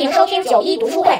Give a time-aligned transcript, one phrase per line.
[0.00, 1.10] 欢迎收听九一读书会。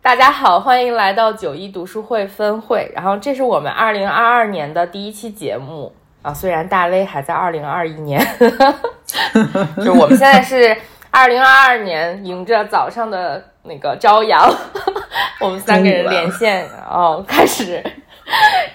[0.00, 2.90] 大家好，欢迎来到九一读书会分会。
[2.94, 5.92] 然后这是我们二零二二年的第一期节目
[6.24, 8.18] 啊，虽然大 V 还在二零二一年，
[9.84, 10.74] 就我们现在是
[11.10, 14.50] 二零二二年，迎着早上的那个朝阳，
[15.38, 17.84] 我们三个人连线，哦开始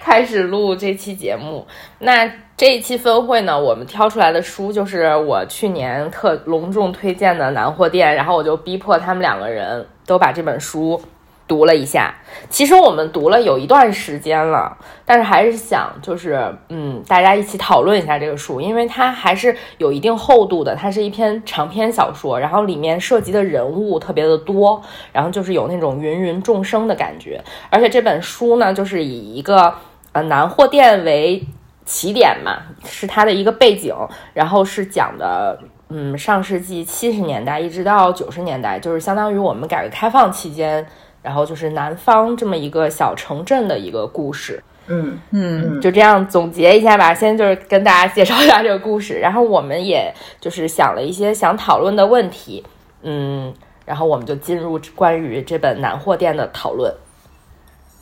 [0.00, 1.66] 开始录这期节目。
[1.98, 11.02] 那这一期分会呢，我们挑出来的书就是我去年特隆重推荐的南货店，然后我就逼迫他们两个人都把这本书。
[11.50, 12.14] 读了一下，
[12.48, 24.80] 其实我们读了有一段时间了，但是还是想就是嗯，大家一起讨论一下这个书，因为它还是有一定厚度的，它是一篇长篇小说，然后里面涉及的人物特别的多，
[25.12, 29.74] 然后就是有那种芸芸众生的感觉，而且这本书呢，就是以一个
[30.12, 31.44] 呃南货店为
[31.84, 33.92] 起点嘛，是它的一个背景，
[34.34, 40.86] 然后是讲的嗯上世纪七十年代一直到九十年代，就是相当于我们改革开放期间。
[41.22, 47.14] 然后就是南方这么一个小城镇的一个故事，嗯嗯，就这样总结一下吧。
[47.14, 52.64] 先就是跟大家介绍一下这个故事， 然后我们也就是想了一些想讨论的问题，
[53.02, 53.52] 嗯，
[53.84, 56.92] 然后我们就进入关于这本南货店的讨论，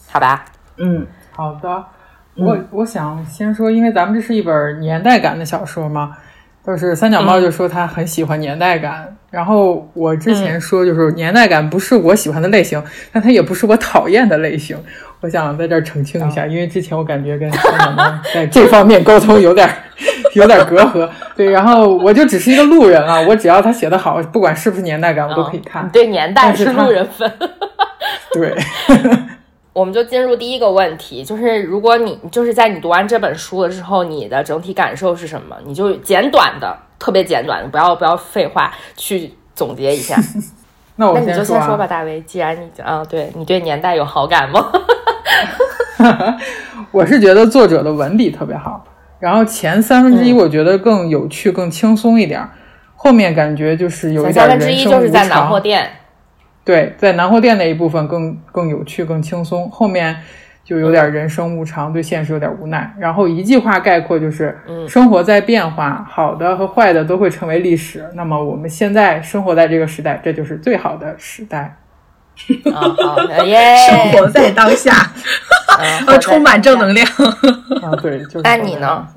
[0.09, 0.45] 好吧？
[0.77, 1.85] 嗯，好的。
[2.37, 6.17] 我我想先说，因为咱们这是一本年代感的小说嘛。
[6.69, 14.77] 就是三脚猫就说他很喜欢年代感，然后我之前说就是年代感不是我喜欢的类型，但它也不是我讨厌的类型。
[15.21, 19.67] 我想在这儿澄清一下，因为之前我感觉跟三脚猫在这方面沟通有点
[20.35, 21.09] 有点隔阂。
[21.35, 25.89] 对，然后我就只是一个路人啊，我只要他写的好，不管是不是年代感，我都可以看。
[25.89, 27.33] 对，年代是路人粉。
[28.35, 28.55] 对。
[29.79, 35.57] 我们就进入第一个问题，就是如果你就是在你读完这本书了之后，你的整体感受是什么？
[35.65, 40.17] 你就简短的，特别简短的，不要不要废话，去总结一下。
[40.97, 42.21] 那我那你就先说吧，大卫。
[42.23, 44.73] 既然你啊，对你对年代有好感吗？
[46.91, 48.85] 我是觉得作者的文笔特别好，
[49.21, 52.45] 然后前三分之一我觉得更有趣、更轻松一点，
[52.97, 54.59] 后面感觉就是有一点人生无常。
[54.59, 55.89] 三分之一就是在南货店。
[56.69, 60.15] 对，在南货店那一部分更更有趣、更轻松，后面
[60.63, 62.95] 就有点人生无常，对现实有点无奈。
[62.99, 64.55] 然后一句话概括就是：
[64.87, 68.05] 生活在变化，好的和坏的都会成为历史。
[68.13, 71.79] 那么我们现在生活在这个时代，这就是最好的时代。
[72.71, 73.75] 好 耶！
[73.89, 74.93] 生活在当下，
[76.07, 77.09] 呃， 充满正能量。
[77.81, 78.41] 啊，对，就是。
[78.43, 79.09] 那你呢？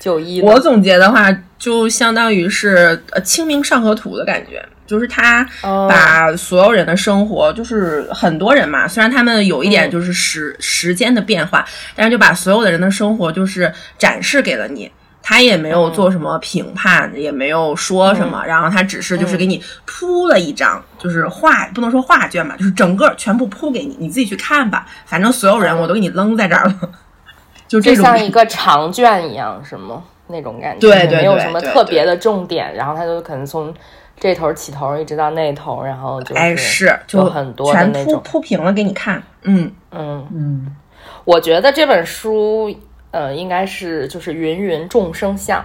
[0.00, 1.28] 九一，我总结的话，
[1.58, 4.64] 就相当于是呃《清明上河图》的感觉。
[4.86, 5.46] 就是他
[5.88, 11.64] 把所有人的生活，就是很多人嘛，虽然他们有一点就是时时间的变化，
[11.94, 14.90] 但是就把所有的人的生活就是展示给了你。
[15.28, 24.86] 他也没有做什么评判，也没有说什么，然后他只是就是给你铺了一张，就是画不能说画卷吧，就是整个全部铺给你，你自己去看吧。
[25.04, 26.74] 反正所有人我都给你扔在这儿了，
[27.66, 30.00] 就这种像一个长卷一样，是吗？
[30.28, 33.74] 那种感觉，对对，没有什么特别的重点，然后他就可能从。
[34.18, 39.70] 这头起头一直到那头，然后就哎是就很多全铺铺平了给你看，嗯。
[39.90, 40.26] 嗯。
[40.32, 40.76] 嗯，
[41.24, 42.74] 我觉得这本书
[43.10, 45.62] 呃应该是就是芸芸众生相，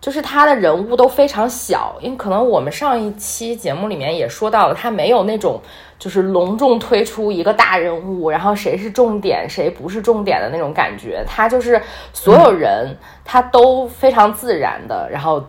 [0.00, 5.60] 就是他的人物都非常小，因为可能我们上一期节目里面也说到了，他没有那种
[5.98, 11.82] 就是隆重推出一个大人物，然后谁是重点谁不是重点的那种感觉，他就是
[12.12, 15.44] 所有人他都非常自然的，然后。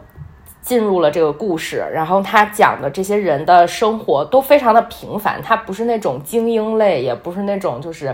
[0.66, 8.14] 进入了这个故事，然后他讲的这些人的生活都非常的平凡，他不是那种精英类，也不是那种就是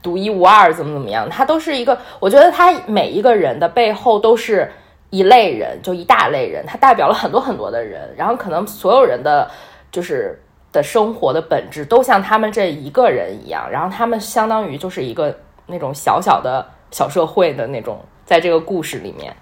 [0.00, 4.70] 独一无二怎么怎么样，他都是一个，我觉得他每一个人的背后都是
[5.10, 9.50] 一类人，就一大类人，他代表了很多很多的人，然后可能所有人的
[9.90, 10.40] 就是
[10.70, 15.36] 的生活的本质都像他们这一个人一样，然后他们相当于就是一个
[15.66, 19.34] 那种小小的小社会的那种，在这个故事里面。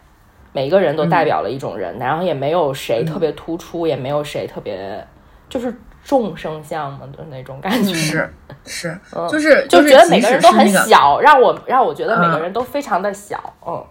[0.56, 5.06] 每个人都代表了一种人，然后也没有谁特别突出，也没有谁特别
[5.50, 5.70] 就是
[6.02, 7.92] 众生相嘛的那种感觉。
[7.92, 8.30] 是
[8.64, 8.98] 是，
[9.28, 13.52] 就是就觉得每个人都很小，让我让我觉得每个人都非常的小。
[13.66, 13.84] 嗯，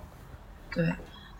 [0.74, 0.84] 对。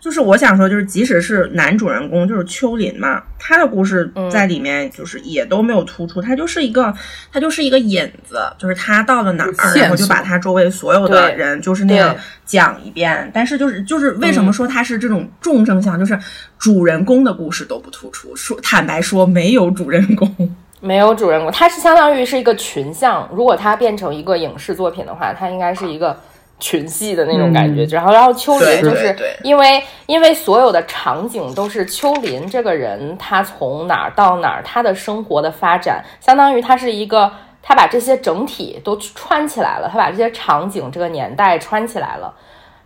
[0.06, 6.94] 就是我想说，就是即使是男主人公，就是秋林嘛，他的故事在里面就是也都没有突出，他就是一个
[7.32, 12.14] 他就是一个引子，就是他到了哪儿，然后就把他周围所有的人就是那样
[12.44, 13.28] 讲一遍。
[13.34, 16.16] 但是就是就是为什么说他是这种众生相，就是
[16.56, 23.28] 主人公的故事都不突出，说坦白说没有主人公，没有主人公，他是相当于是一个群像。
[23.34, 26.16] 如果他变成一个影视作品的话，他应该是一个。
[26.58, 37.30] 群戏的那种感觉，然后然后秋林就是因为因为所有的场景都是秋林这个人，他从哪儿到哪儿，他的生活的发展，相当于他是一个，
[37.62, 42.34] 他把这些整体都穿起来了，他把这些场景这个年代穿起来了，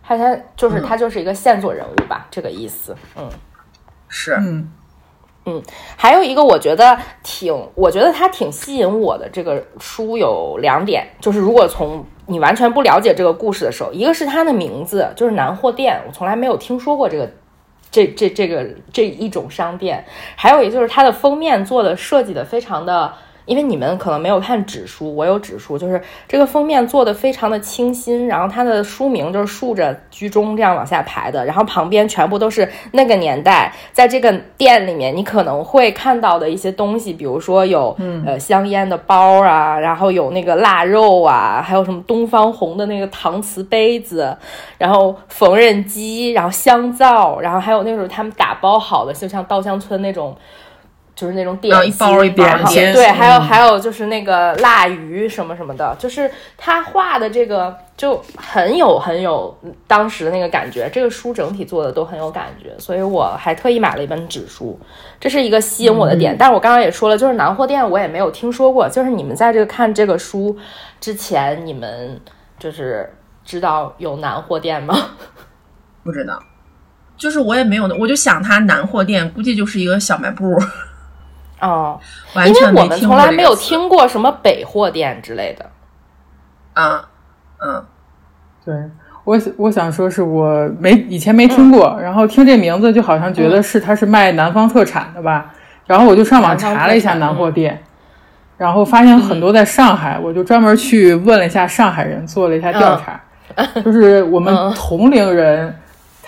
[0.03, 3.29] 他他就是他就是一个线索人物吧，这个意思，嗯，
[4.09, 4.71] 是，嗯。
[5.47, 5.59] 嗯，
[5.97, 17.29] 还有一个我觉得挺，我觉得它挺吸引我的这个书有两点，就是如果从你完全不了解这个故事的时候，一个是它的名字，就是南货店，我从来没有听说过这个，
[17.91, 20.05] 这这这个这一种商店，
[20.35, 23.13] 还有一就是它的封面做的设计的非常的。
[23.51, 37.93] 因为你们可能没有看纸书，我有纸书，就是这个封面做的非常的清新，然后它的书名就是竖着居中这样往下排的，然后旁边全部都是那个年代在这个店里面你可能会看到的一些东西，比如说有
[38.25, 44.33] 呃香烟的包啊，然后有那个腊肉啊，还有什么东方红的那个搪瓷杯子，
[44.77, 50.33] 然后缝纫机，然后香皂，然后还有那时候他们打包好的，就像稻香村那种。
[51.21, 51.71] 就是那种点
[52.65, 60.89] 心，对，还有还有就是那个腊鱼什么什么的，就是他画的这个就很有很有当时的那个感觉。
[60.91, 64.79] 这个书整体做的都很有感觉，所以我还特意买了一本纸书，
[65.19, 66.35] 这是一个吸引我的点。
[66.35, 68.89] 但是我刚刚也说了，就是南货店我也没有听说过。
[68.89, 70.57] 就是你们在这个看这个书
[70.99, 72.19] 之前，你们
[72.57, 73.07] 就是
[73.45, 74.97] 知道有南货店吗？
[76.03, 76.41] 不知道，
[77.15, 80.59] 就是我也没有，我就想它南货店估计就是一个小卖部。
[81.61, 81.99] 哦，
[82.47, 85.65] 因为我们从来没有听过什么北货店之类的。
[86.73, 87.07] 啊，
[87.63, 87.85] 嗯，
[88.65, 88.73] 对
[89.23, 95.53] 我我想说是我没以前没听过，然后听这名字就好像觉得是他是卖南方特产的吧，
[95.85, 97.79] 然后我就上网查了一下南货店，
[98.57, 103.21] 然后发现很多在上海，我就专门去问了一下上海人，做了一下调查，
[103.83, 105.77] 就是我们同龄人，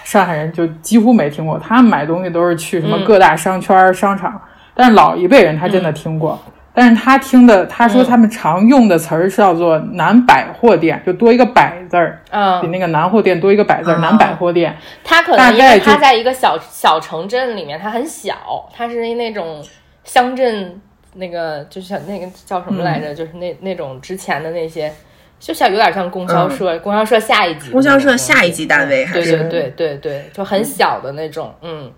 [0.03, 4.39] 上海人就几乎没听过，他们买东西都是去什么各大商圈商场。
[4.75, 6.39] 但是老一辈人他真的听过，
[6.73, 14.75] 但是他听的，他说他们常用的词儿是叫做南百货店，就多一个百字儿，嗯，比那个南货店多一个百字儿，南百货店。
[15.03, 19.63] 他可能因为他在一个小小城镇里面，它很小，它是那种
[20.03, 20.81] 乡镇，
[21.13, 24.91] 那个就像那个叫什么来着，就是那那种之前的那些，
[25.39, 31.91] 就像有点像供销社，供销社下一级，供销社下一级单位，对对对对对，就很小的那种，嗯。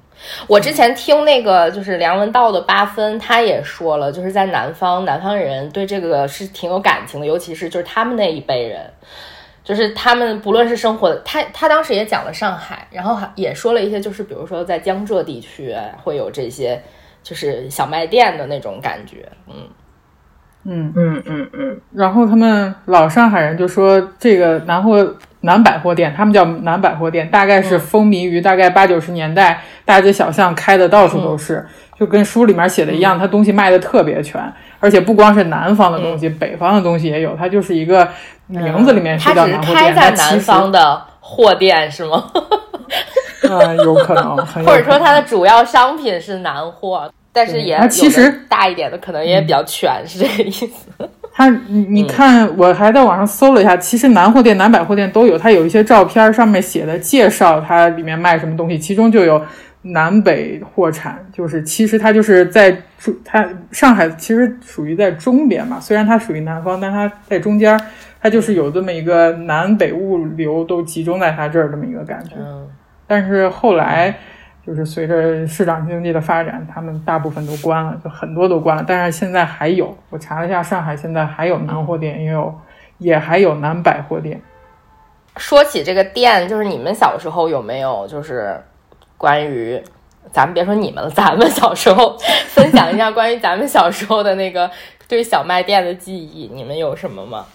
[0.47, 8.81] 我之前听那个就是梁文道的八分，他也说了，就是在南方，南方人对这个是挺有感情的，尤其是就是他们那一辈人，
[9.63, 16.81] 就是他们不论是生活的，他他当时也讲了上海，然后也说了一些，就是比如说在江浙地区会有这些
[17.21, 19.53] 就是小卖店的那种感觉，嗯。
[20.63, 20.93] 嗯。
[20.95, 25.15] 嗯嗯嗯，然后他们老上海人就说这个南货。
[25.45, 31.65] 南百货店，他们叫南百货店，大概是风靡于大概八九十年代，大街小巷开的到处都是，
[31.97, 34.41] 就跟书里面写的一样，它东西卖的特别全，
[34.79, 38.07] 而且不光是南方的东西，北方的东西也有，它就是一个
[38.47, 42.31] 名字里面是叫南货店，它在南方的货店是吗？
[43.47, 50.89] 嗯，有可能，或者说它的主要商品是南货，但是也其实大一点的可能也比较全，是这个意思。
[51.37, 59.41] 他，你你看，我还在网上搜了一下，其实南货店、南百货店都有，它有一些照片上面写的介绍，它里面卖什么东西，其中就有
[59.81, 67.77] 南北货产，就是其实它就是在中，它上海其实属于在中边嘛，虽然它属于南方，但它在中间，
[68.21, 72.35] 它就是有这么一个南北物流都集中在它这儿这么一个感觉。
[72.39, 72.65] 嗯，
[73.05, 74.15] 但是后来。
[74.65, 78.83] 就是随着市场经济的发展，他们大部分都关了，就很多都关了。
[78.87, 82.59] 但是现在还有，我查了一下，上海现在还有南货店，也有，
[82.97, 84.41] 也还有南百货店。
[85.37, 88.59] 说起这个店，就是你们小时候有没有就是
[89.17, 89.79] 关于
[90.31, 92.17] 咱们别说你们了，咱们小时候
[92.47, 94.71] 分享一下关于咱们小时候的那个
[95.07, 97.45] 对小卖店的记忆，你们有什么吗？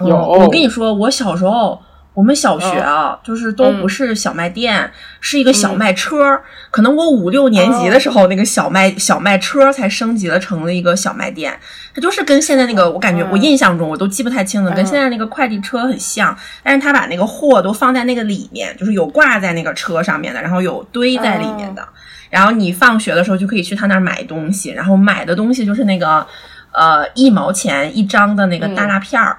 [0.00, 1.80] 有，我跟你说，我小时候。
[2.16, 6.40] 我们小学啊，就是都不是小卖店，是一个小卖车。
[6.70, 11.60] 可能我五六年级的时候，那个小卖小卖车才升级了成了一个小卖店。
[11.94, 16.34] 它就是跟现在那个，我感觉我印象中我都记不太清了，跟现在那个快递车很像。
[16.62, 21.86] 但是他把那个货都放在那个里面，就是有挂在那个车上面的，然后有堆在里面的。
[22.30, 26.26] 然后你放学的时候就可以去他那儿买东西，然后买的东西就是那个
[26.72, 29.36] 呃一毛钱一张的那个大辣片儿。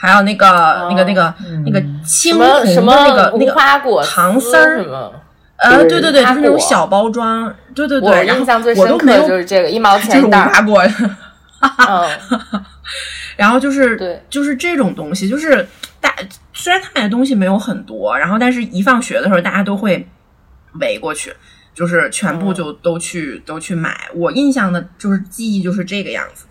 [0.00, 1.34] 还有那个、那个、那个、
[1.66, 5.12] 那个青红的那个、那个花果糖丝儿，
[5.56, 8.08] 呃，对对对，就是那种小包装，对对对。
[8.08, 10.80] 我印象最深刻的就是这个一毛钱的无花果。
[11.88, 12.08] 嗯，
[13.34, 15.66] 然后就是对，就是这种东西，就是
[16.00, 16.14] 大
[16.52, 20.06] 虽然他买的东西没有很多，然后但是一放学的时候，大家都会
[20.74, 21.34] 围过去，
[21.74, 24.08] 就是全部就都去都去买。
[24.14, 26.46] 我印象的就是记忆就是这个样子。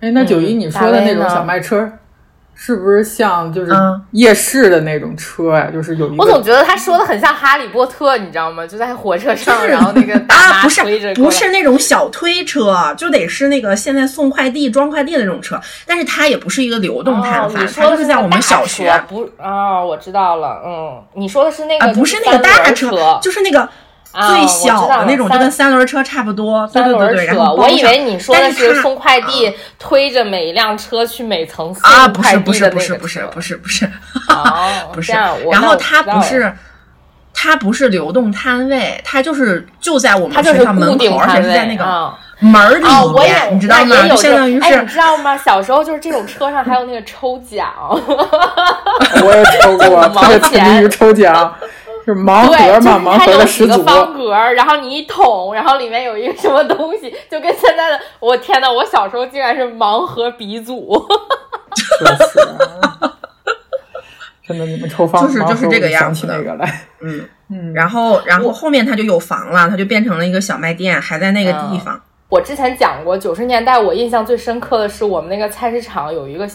[0.00, 1.88] 哎，那九一你说的那种小卖车。
[2.58, 3.70] 是不是像就是
[4.12, 5.70] 夜市的那种车呀？
[5.70, 8.66] 就是有一我总觉得他说的很像哈利波特，你知道吗？
[8.66, 10.82] 就在火车上，然后那个 啊，不是
[11.14, 23.68] 不是那种小推车，就得是那个现在送快递装快递的那种车，但是它也不是一个流动摊贩，它就是在我们小学不啊，我知道了，嗯，你说的是那个不是那个大车，就是那个。
[24.12, 27.52] 最小的那种就跟三轮车差不多，三轮车。
[27.52, 33.84] 我以为你说的是送快递推着每一辆车去每层送快递的那个不是不是不是不是不是
[34.30, 35.12] 哦， 不是。
[35.12, 36.50] 然后它不是
[37.34, 42.10] 它不是流动摊位，它就是就在我们学校门口，而且是在那个
[42.40, 42.84] 门里
[43.18, 43.96] 面，你知道吗？
[44.16, 45.36] 相当于是你知道吗？
[45.36, 51.54] 小时候就是这种车上还有那个抽奖，我也抽过，特别沉迷于抽奖。
[52.06, 53.18] 是盲盒嘛？
[53.18, 60.96] 盲盒的十个，方格，然后你一捅，然后里面有一个什么东西，就跟现在的，我天呐，我小时候竟然是盲盒鼻祖，
[64.46, 66.36] 真的，你们抽方就是就是这个样子的，
[67.00, 72.00] 嗯 嗯，然后然后后面它就有房了，它就变成了一个小卖店，还在那个地方。
[72.28, 76.48] 我之前讲过，九十年代我印象最深刻的是我们那个菜市场有一个。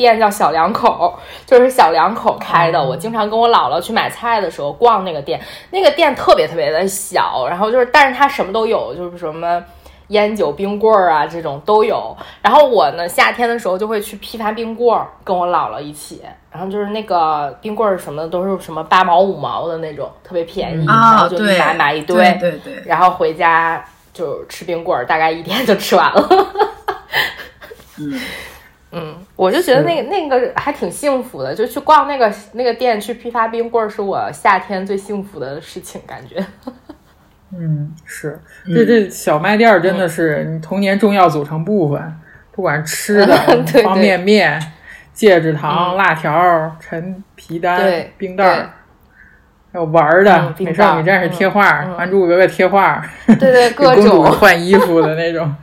[0.00, 1.14] 店叫小两口，
[1.44, 2.82] 就是小两口开的。
[2.82, 5.38] 我经常跟我姥姥去买菜的时候逛那个店，
[5.70, 9.62] 那个店特别特别的小，然后就是，但是它什么都有，就是什么
[10.08, 12.16] 烟酒冰棍儿啊这种都有。
[12.40, 16.22] 然后我呢，夏天的时候就会去批发冰棍儿，跟我姥姥一起。
[16.50, 22.82] 然后就是那个冰棍儿什么的都是什么八毛五毛的那种，特别便宜，然后就买买一堆，对对。
[22.86, 26.26] 然后回家就吃冰棍儿，大概一天就吃完了。
[28.00, 28.18] 嗯。
[28.92, 36.44] 嗯，我就觉得那个那个还挺幸福的，就去逛那个那个店去批发冰棍儿，是我夏天最幸福的事情，感觉。
[37.56, 38.40] 嗯，是。
[38.66, 42.20] 这这小卖店真的是你童年重要组成部分，
[42.52, 43.36] 不管吃的
[43.84, 44.60] 方便面、
[45.12, 47.80] 戒指糖、辣条、陈皮丹、
[48.18, 48.70] 冰袋儿，
[49.72, 50.30] 还有玩的
[50.64, 54.24] 《美少女战士》贴画，《还珠格格》贴画，对对， 各种。
[54.32, 55.54] 换衣服的那种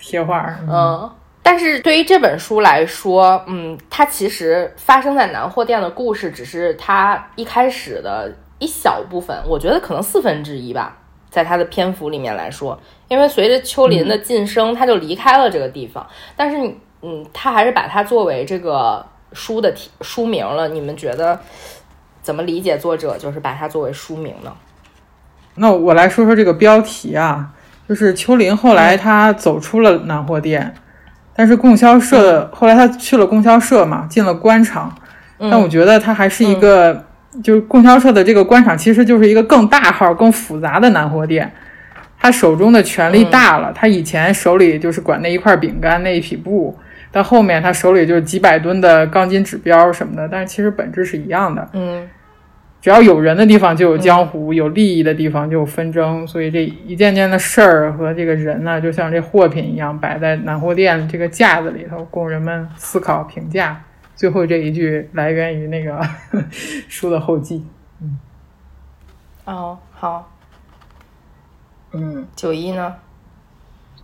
[0.00, 1.10] 贴画，嗯。
[1.44, 9.36] 但是对于这本书来说，嗯，它其实发生在南货店的故事，只是它一开始的一小部分。
[9.46, 10.96] 我觉得可能四分之一吧，
[11.30, 16.06] 在它的篇幅里面来说，因为随着秋林的晋升，他就离开了这个地方。
[16.36, 20.68] 但是，嗯，他还是把它作为这个书的题书名了。
[20.68, 21.40] 你们觉得
[22.22, 24.54] 怎么理解作者就是把它作为书名呢？
[25.56, 27.50] 那我来说说这个标题啊，
[27.88, 30.72] 就是秋林后来他走出了南货店。
[31.34, 34.94] 但是供销社后来他去了供销社嘛，进了官场，
[35.38, 37.04] 但我觉得他还是一个，
[37.42, 41.50] 就是供销社的这个官场其实就是一个更大号、更复杂的南货店。
[42.18, 46.78] 他手中的权力大了，他以前手里就是管那一块饼干、那一匹布，
[47.10, 51.68] 到后面他手里就是几百吨的钢筋指标什么的，但是其实本质是一样的。
[51.72, 52.08] 嗯。
[52.82, 63.80] 只要有人的地方就有江湖，有利益的地方就有纷争，所以这一件件的事儿和这个人呢，就像这货品一样摆在南货店这个架子里头，供人们思考评价。
[64.16, 66.04] 最后这一句来源于那个
[66.88, 67.64] 书的后记。
[68.00, 68.18] 嗯，
[69.44, 70.32] 哦，好，
[71.92, 72.96] 嗯，九一呢？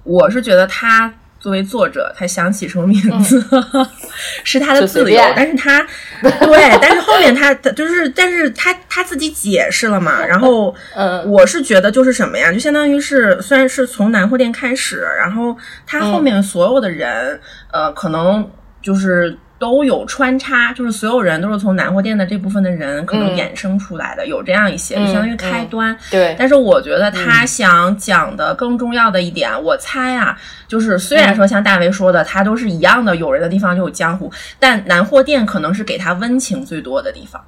[0.05, 1.13] 我是觉得他。
[1.41, 3.45] 作为作者，他想起什么名字
[4.43, 5.87] 是他的自由，但是他
[6.21, 10.25] 对，但是后面他他就是，但是他他自己解释了嘛。
[10.25, 17.41] 然后， 嗯，我是觉得就是什么呀，就相当于是虽然是从南货店开始，然后他后面所有的人，
[17.73, 18.51] 呃，可能
[18.83, 25.97] 就是都有穿插，就是所有人都是从南货店的这部分的人可能衍生出来的，有这样一些，就相当于开端。
[26.11, 30.39] 对，但是我觉得他想讲的更重要的一点，我猜啊，
[30.69, 37.43] 就是虽然说像大为说的，他都是一样的，有人的地方就有江湖，但南货店可能是给他温情最多的地方，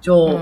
[0.00, 0.38] 就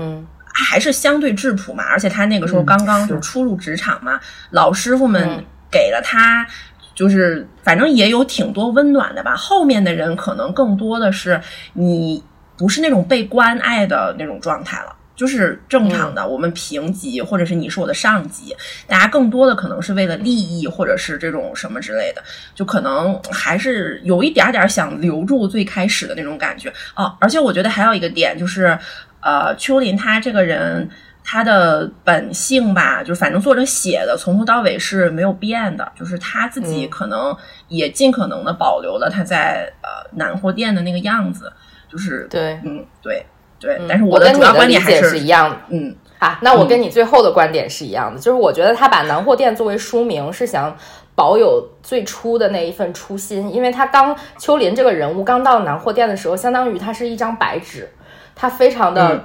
[0.53, 6.45] 还是相对质朴嘛，而且他那个时候刚刚就初入职场嘛，老师傅们给了他。
[6.95, 9.35] 就是，反正也有挺多温暖的吧。
[9.35, 11.41] 后面的人可能更多的是
[11.73, 12.23] 你
[12.55, 18.55] 不是那种被关爱的那种状态了，就是正常的我们平级，或者是你是我的上级，
[18.87, 22.23] 大家更多的可能是为了利益，或者是这种什么之类的，
[22.53, 27.15] 就可能还是有一点点想留住最开始的那种感觉哦。
[27.19, 28.77] 而且我觉得还有一个点就是，
[29.21, 30.87] 呃，秋林他这个人。
[31.25, 37.35] 他的本性吧，就是反正作者写的从头到尾是没有变的，就是他自己可能
[37.69, 41.51] 也尽可能的保留了他在呃南货店的那个样子，
[41.89, 43.25] 就是对，嗯，对
[43.57, 43.81] 对。
[43.87, 50.75] 但是我的主要观点还是一样的，嗯，啊，那我跟你最后的观点是一样的，就是我觉得他把南货店作为书名是想
[51.15, 57.89] 保有最初的那一份初心，因为他刚秋林这个人物刚到南货店的时候，相当于他是一张白纸，
[58.35, 59.23] 他非常的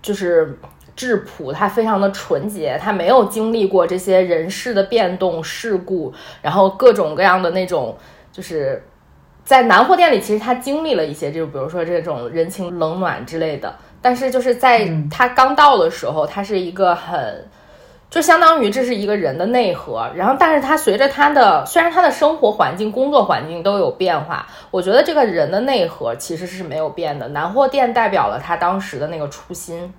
[0.00, 0.56] 就是。
[1.00, 7.96] 质朴，他非常的纯洁，他没有经历过这些人事的变动、事故，然后各种各样的那种，
[8.30, 8.84] 就是
[9.42, 13.74] 在南货店里，其实他经历了一些，就比如说这种人情冷暖之类的。
[14.02, 17.48] 但是就是在他刚到的时候，他是一个很，
[18.10, 20.06] 就相当于这是一个人的内核。
[20.14, 27.26] 然后，但是他随着他的，虽然他的生活环境、工作环境都有变化，我觉得这个人的内核其实是没有变的。
[27.28, 29.90] 南货店代表了他当时的那个初心。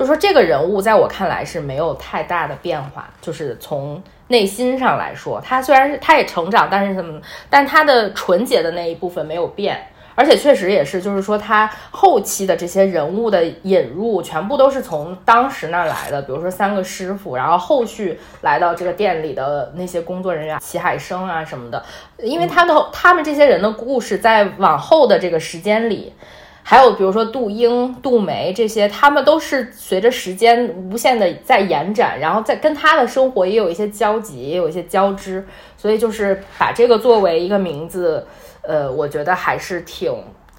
[0.00, 21.84] 就说这个人物在我看来是没有太大的变化，就是从内心上来说，他虽然是他也成长，但是怎么，但他的纯洁的那一部分没有变，而且确实也是，就是说他后期的这些人物的引入，全部都是从当时那儿来的，比如说三个师傅，然后后续来到这个店里的那些工作人员，齐海生啊什么的，
[22.22, 26.14] 因为他的他们这些人的故事在往后的这个时间里。
[26.62, 35.44] 还有比如说杜英、杜梅这些，他们都是随着时间无限的在延展，然后在跟他的生活也有一些交集，也有一些交织，
[35.76, 38.24] 所以就是把这个作为一个名字，
[38.62, 40.12] 呃，我觉得还是挺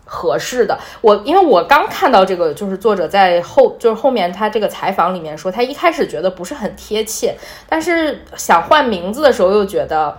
[0.04, 0.78] 合适的。
[1.00, 7.36] 我因为我刚看到这个，就是作者在后就是后面他这个采访里面说，他一开始觉得不是很贴切，
[7.70, 10.18] 但是想换名字的时候又觉得。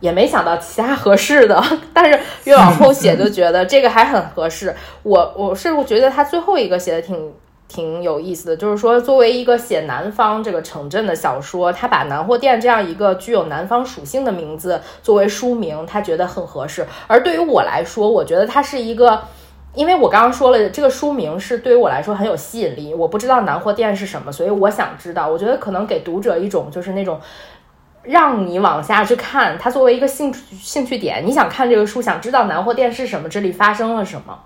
[0.00, 1.62] 也没想到其他合适的，
[1.94, 4.74] 但是越往后写就觉得这个还很合适。
[5.02, 7.32] 我我是我觉得他最后一个写的挺
[7.66, 16.86] 挺有意思的，就是说作为一个写南方这个城镇的小说，他把南货店这样一个具有南方属性的名字作为书名，他觉得很合适。
[17.06, 19.22] 而对于我来说，我觉得它是一个，
[19.74, 22.92] 因为我刚刚说了这个书名是对于我来说很有吸引力。
[22.92, 25.26] 我不知道南货店是什么，所以我想知道。
[25.28, 27.18] 我觉得可能给读者一种就是那种。
[28.04, 34.38] 让你往下去看，它作为一个兴趣兴趣点，你想看这个书，想知道南货店是什么，这里发生了什么，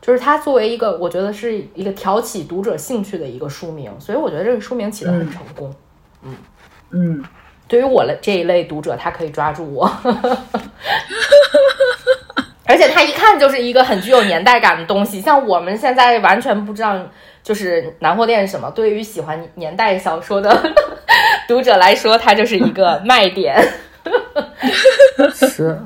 [0.00, 5.74] 就是它作为一个，我觉得是一个挑起读者兴趣的一个书名，所以我觉得这个书名起得很成功。
[6.22, 6.34] 嗯
[6.90, 7.24] 嗯，
[7.68, 9.90] 对于我的这一类读者，他可以抓住我，
[12.64, 16.98] 而且他一看就是一个很具有年代感的东西，像我们现在完全不知道。
[17.46, 18.68] 就是南货店是什么？
[18.72, 20.50] 对于喜欢年代小说的
[21.48, 23.56] 读者来说，它就是一个卖点。
[25.34, 25.78] 是。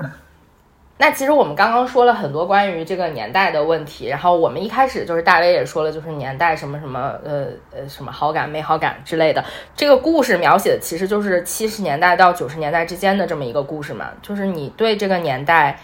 [0.98, 9.42] 那其实我们刚刚说了很多关于这个年代的问题，然后我们一开始就是大威也说了，就是年代什么什么呃呃什么好感没好感之类的。
[9.74, 14.10] 这个故事描写的其实就是七十年代到九十年代之间的这么一个故事嘛。
[14.20, 15.80] 就是你对这个年代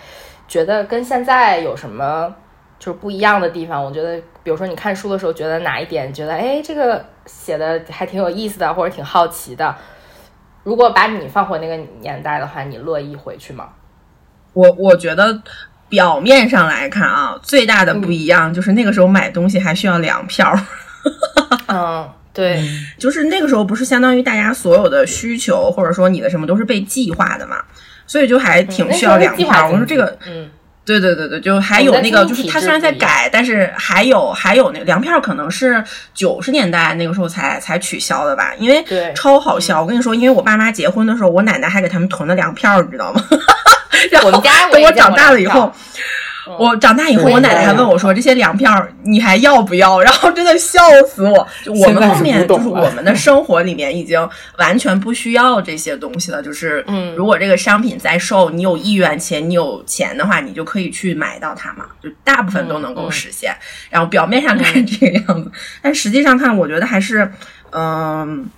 [0.46, 2.34] 觉得跟现在有什么
[2.78, 3.84] 就是不一样的地方？
[3.84, 4.20] 我觉得。
[4.46, 9.74] 比如说，你看书的时候，觉得哪一点觉得哎，这个写的还挺有意思的，或者挺好奇的。
[10.62, 13.70] 如果把你放回那个年代的话，你乐意回去吗？
[14.52, 15.42] 我我觉得
[15.88, 20.56] 表面上来看啊，最大的不一样就是那个时候买东西还需要粮票。
[21.66, 22.62] 嗯，对，
[22.96, 27.56] 就是那个时候不是相当于大家所有的需求或者说你的什么都是被计划的嘛，
[28.06, 29.68] 所以就还挺需要粮票。
[29.72, 30.48] 我说这个，嗯。
[30.86, 35.82] 对对对对，就还有那个，就是它虽然在改，但是还有还有那个粮票，可能是
[36.14, 38.54] 九十年代那个时候才才取消的吧？
[38.58, 39.82] 因为超好笑。
[39.82, 43.22] 我跟你说，因为我爸妈结婚的时候，我奶奶还给他们囤了粮票，你知道吗？
[44.22, 45.72] 我们家等我长大了以后，
[46.58, 48.70] 我长大以后，我奶奶还问我说：“这些粮票
[49.02, 51.48] 你还要不要？”然后真的笑死我。
[51.66, 54.16] 我们后面就是我们的生活里面已经
[54.58, 56.40] 完全不需要这些东西了。
[56.40, 61.86] 就是，嗯，如果这个商品在售，你有意愿且你有钱的话，你就可以去买到它嘛。
[62.00, 63.52] 就大部分都能够实现。
[63.90, 65.50] 然后表面上看这个样子，
[65.82, 67.28] 但实际上看，我觉得还是，
[67.70, 68.48] 嗯，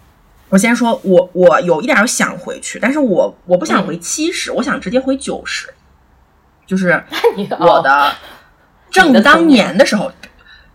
[0.51, 5.69] 我先说，我我有一点想回去，但是我我不想回七十，我想直接回九十。
[6.69, 7.03] 就是
[7.59, 8.13] 我 的
[8.91, 10.13] 正当年的时候，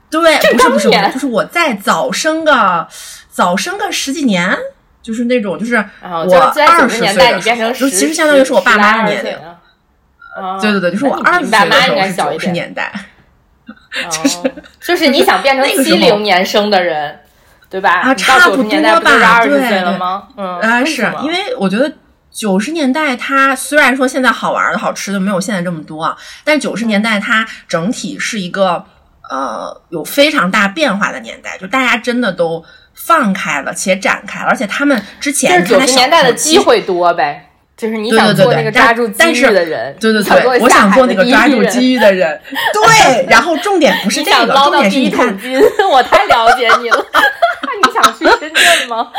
[0.10, 2.88] 对，不是不是，就是我再早生个
[3.29, 4.58] 早生个十几年，
[5.03, 6.36] 就是那种就是我
[6.67, 9.38] 二十岁的时候，就其实相当于是我爸妈的年龄。
[10.60, 12.91] 对对对，就是我二十岁的时候是九十年代，
[14.10, 14.38] 就是
[14.82, 17.19] 就是你想变成七零年生的人，
[17.69, 18.01] 对吧？
[18.01, 18.63] 啊，差不多
[18.99, 19.12] 吧，
[19.45, 20.27] 对吗？
[20.38, 21.91] 嗯啊，是因为我觉得。
[22.34, 28.84] 九十年代，它虽然说现在好玩的好吃的没有现在这么多啊，但九十年代它整体是一个
[29.30, 32.65] 呃有非常大变化的年代，就大家真的都
[32.96, 42.40] 放开了且展开了，而且他们之前九十年代的机会多呗，就是你想做那个抓住机遇的人，对对对，我想做那个抓住机遇的人，
[42.74, 45.28] 对，然后重点不是这个，重点是你看，
[45.92, 47.06] 我太了解你了。
[47.84, 49.10] 你想去深圳吗？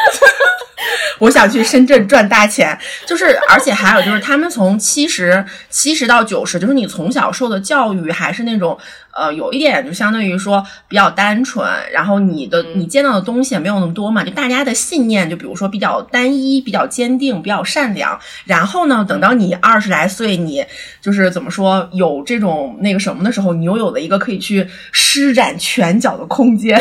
[1.18, 8.78] 我想去深圳赚大钱，就是，而且还有就是，他们从七十七十到九十，就是你从小受的教育还是那种，
[9.16, 18.18] 呃，有一点就相当于说比较单纯，然后你的你见到的东西也没有那么多嘛，就大家的信念就比如说比较单一、比较坚定、比较善良。
[18.44, 20.64] 然后呢，等到你二十来岁，你
[21.00, 26.80] 就是怎么说有这种那个什么的时候，你又有了一个可以去施展拳脚的空间。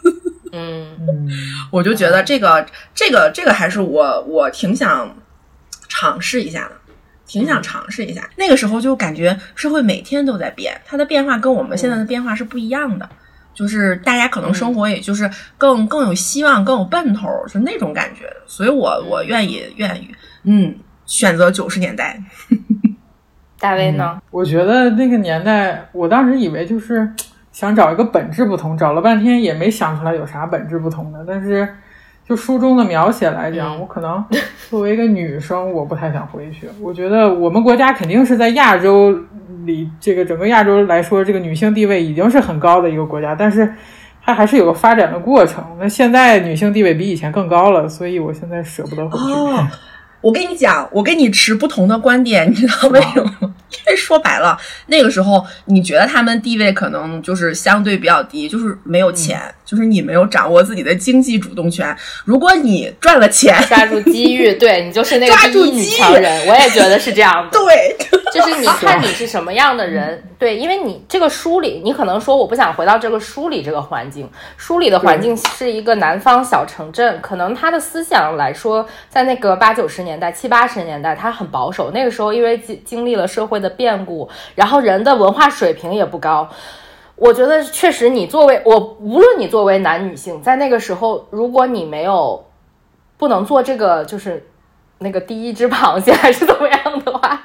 [0.52, 1.30] 嗯，
[1.70, 5.16] 我就觉得这个这个这个还是我我挺想
[5.88, 6.72] 尝试一下的，
[7.30, 8.28] 挺想尝试一下。
[8.34, 13.08] 那个时候就感觉社会每天都在变，它的变化跟我们现在的变化是不一样的。
[13.54, 18.24] 就是大家可能生活也就是更更有希望，更有奔头，就那种感觉。
[18.46, 20.10] 所以我我愿意愿意，
[20.42, 20.74] 嗯，
[21.06, 22.20] 选择九十年代。
[23.60, 24.20] 大卫呢？
[24.32, 27.08] 我觉得那个年代，我当时以为就是。
[27.52, 31.24] 想找一个本质不同，找了半天也没想出来有啥本质不同的。
[31.26, 31.68] 但是，
[32.30, 34.24] 就书中的描写来讲，我可能
[34.68, 36.68] 作为一个女生，我不太想回去。
[36.80, 39.12] 我觉得我们国家肯定是在亚洲
[39.64, 43.74] 里，这个整个亚洲来说，这个女性地位已经是很高的一个国家，但是
[44.22, 45.64] 它还是有个发展的过程。
[45.80, 49.76] 那现在女性地位比以前更高了，所以我现在舍不得回去。
[50.20, 53.54] 我跟你讲，我跟你持不同的观点， 你知道为什么吗？
[53.70, 61.96] 因为说白了，那个时候你觉得他们地位可能就是相对比较低，就是没有钱，就是你没有掌握自己的经济主动权。
[62.24, 66.48] 如果你赚了钱，抓住机遇，对你就是那个第一女强人。
[66.48, 67.58] 我也觉得是这样的。
[67.58, 67.96] 对，
[68.34, 70.20] 就是你看你是什么样的人。
[70.36, 74.28] 对，因为你这个书里，你可能说我不想回到这个书里这个环境。
[74.56, 81.92] 书里的环境是一个南方小城镇，可能他的思想来说，在那个八九十年年代、七八十年代，他很保守。
[81.92, 86.48] 那个时候因为经经历了社会的变故，然后人的文化水平也不高。
[87.14, 92.44] 我觉得确实，你作为我，无论你作为男女性，在那个时候，如果你没有
[93.16, 94.44] 不能做这个，就是
[94.98, 97.44] 那个第一只螃蟹还是怎么样的话，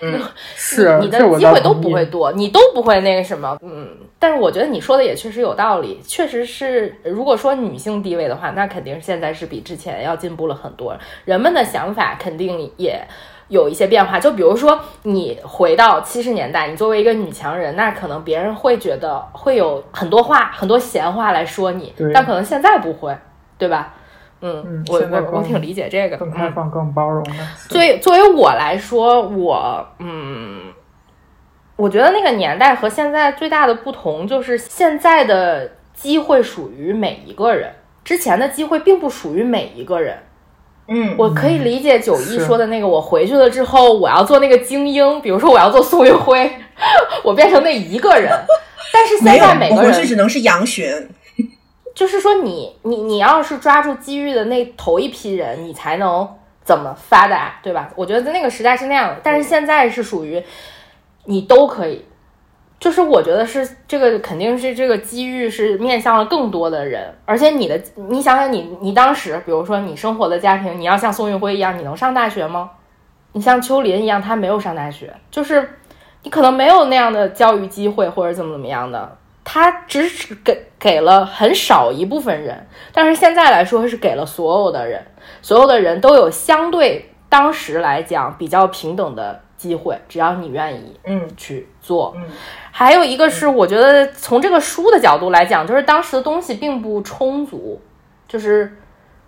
[0.00, 0.20] 嗯，
[0.54, 3.88] 是你的机会都不会多，你都不会那个什么，嗯。
[4.18, 13.06] 但是我觉得你说的也确实有道理，确实是，如果说女性地位的话，那肯定现在是比之前要进步了很多，人们的想法肯定也。
[13.48, 23.14] 有一些变化，就比如说你回到七十年代，你作为一个女强人，那可能别人会觉得会有很多话、很多闲话来说你，但可能现在不会，
[23.58, 23.92] 对吧？
[24.42, 27.30] 嗯，我我我挺理解这个，更开放、更包容的。
[27.68, 30.64] 作为作为我来说，我嗯，
[31.76, 37.72] 我觉得那个年代和现在最大的不同就是现在的机会属于每一个人，
[38.04, 40.18] 之前的机会并不属于每一个人。
[40.88, 46.50] 嗯，我可以理解九一说的那个，我回去了之后，我要做那个精英，比如说我要做宋运辉，
[47.22, 48.32] 我变成那一个人。
[48.92, 50.84] 但是现在每个人回去只能是杨巡，
[51.94, 56.28] 就是说你你你要是抓住机遇的那头一批人，你才能
[56.62, 57.90] 怎么发达，对吧？
[57.96, 60.42] 我觉得在那个时代是那样的，但是现在是属于
[61.24, 62.04] 你都可以。
[62.80, 72.72] 就是我觉得是这个肯定是这个机遇是面向了更多的人，而且你的你想想你你当时比如说你生活的家庭，你要像宋运辉一样，你能上大学吗？
[73.34, 75.78] 你像秋林一样，他没有上大学，就是
[76.24, 85.04] 你可能没有那样的教育机会或者怎么怎么样的，他只是给给了很少一部分人，但是现在来说是给了所有的人，
[85.40, 89.40] 所有的人都有相对当时来讲比较平等的。
[89.62, 92.12] 机会，只要你愿意，嗯，去做。
[92.16, 92.24] 嗯，
[92.72, 97.80] 还有一个是，我觉得从这个书的角度来讲，就是当时的东西并不充足，
[98.26, 98.76] 就是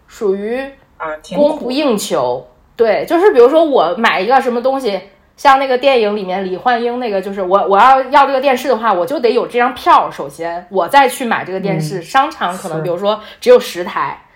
[0.09, 0.59] 属于
[0.97, 2.45] 啊供不应求。
[2.75, 5.01] 对，就是比如说我买一个什么东西。
[5.37, 10.09] 像那个电影里面李焕英那个，就是我我要要这个电视的话，我就得有这张票。
[10.09, 12.01] 首先，我再去买这个电视。
[12.01, 14.27] 商场可能比如说只有十台，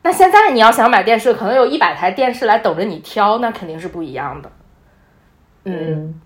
[0.00, 4.50] 那现在你要想买电视，可能有一百台电视来等着你挑，那肯定是不一样的。
[5.64, 6.18] 嗯，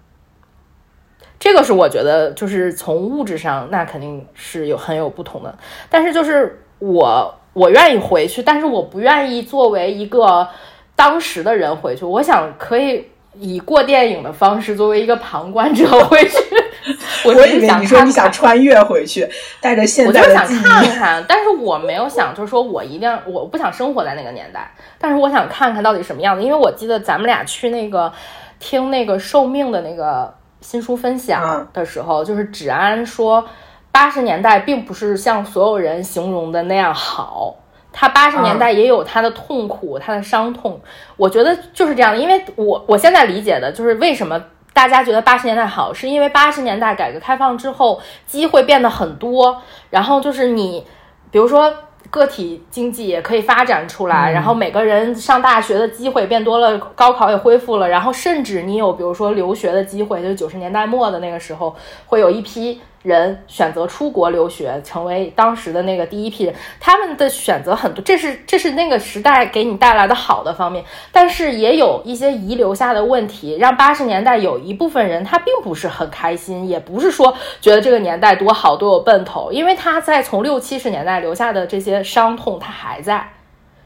[1.41, 5.59] 这个是我觉得就是从物质上，那肯定是有很有不同的。
[5.89, 10.49] 但是就是我我愿意回去，但是我不愿意作为一个
[10.95, 12.05] 当时的人回去。
[12.05, 13.11] 我想可以。
[13.35, 16.37] 以过电影的方式作为一个旁观者回去，
[17.25, 19.29] 我以为你说你想穿越回去，
[19.61, 26.43] 带着现在的我就想看看，但是我没有想，就是说我一定要，我不想生活在那个年代，但是我想看看到底什么样子。
[26.43, 28.13] 因为我记得咱们俩去那个
[28.59, 33.47] 听那个寿命的那个新书分享的时候，就是芷安说
[33.93, 37.55] 八十年代并不是像所有人形容的那样好。
[37.93, 40.81] 他八十年代也有他的痛苦，他的伤痛，
[41.17, 42.19] 我觉得就是这样的。
[42.19, 44.41] 因为我我现在理解的就是为什么
[44.73, 50.87] 大家觉得八十年代好，是因为八十年代改革开放之后机会变得很多，然后就是你，
[51.31, 51.73] 比如说
[52.11, 61.75] 个体经济也可以发展出来，然后每个人上大学的机会变多了，高考也恢复了，然后甚至你有比如说留学的机会，就是九十年代末的那个时候
[62.07, 62.81] 会有一批。
[63.03, 83.31] 人选择出国留学，成为当时的那个第一批人，他们的选择很多，这是这是那个时代给你带来的好的方面，但是也有一些遗留下的问题，让八十年代有一部分人他并不是很开心，也不是说觉得这个年代多好多有奔头，因为他在从六七十年代留下的这些伤痛，他还在，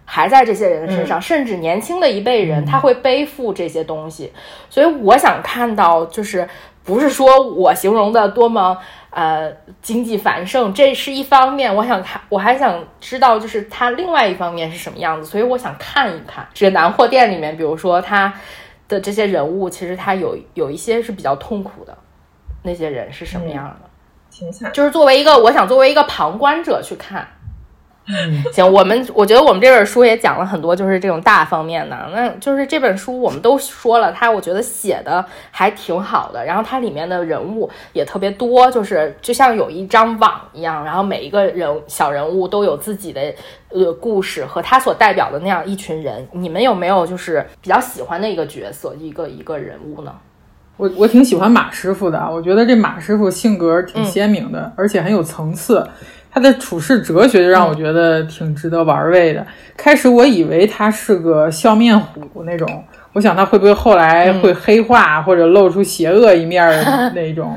[0.04, 4.32] 还在这些人的身上，甚至年轻的一辈人他会背负这些东西，
[4.68, 6.48] 所以我想看到就是
[6.82, 8.76] 不是说我形容的多么。
[9.14, 9.50] 呃，
[9.80, 18.34] 经济繁盛这是一方面，我想看，我还想知道，就是它另外一方面是什么样子，所以我想看一看这个南货店里面，比如说它
[18.88, 21.96] 的这些人物，其实他有有一些是比较痛苦的，
[22.62, 23.88] 那些人是什么样的？
[24.30, 27.26] 挺惨，就是作为一个，我想作为一个旁观者去看。
[28.06, 31.96] 嗯，行，我们我觉得我们这本书也讲了很多，就是这种大方面的。
[32.12, 43.34] 那就是这本书我们都说了，它我觉得写的还挺好的，然后它里面的人物也特别多，就是就像有一张网一样，然后每一个人小人物都有自己的
[43.70, 46.28] 呃故事和他所代表的那样一群人。
[46.32, 50.12] 你们有没有就是比较喜欢的一个角色，一个一个人物呢？
[50.76, 55.88] 我我挺喜欢马师傅的，我觉得这马师傅性格挺鲜明的，而且很有层次。
[56.34, 59.46] 他的处世哲学就让我觉得挺值得玩味的。
[59.76, 66.66] 开始我以为他是个笑面虎那种，我想他会不会后来会黑化或者露出邪恶一面
[67.14, 67.56] 那种，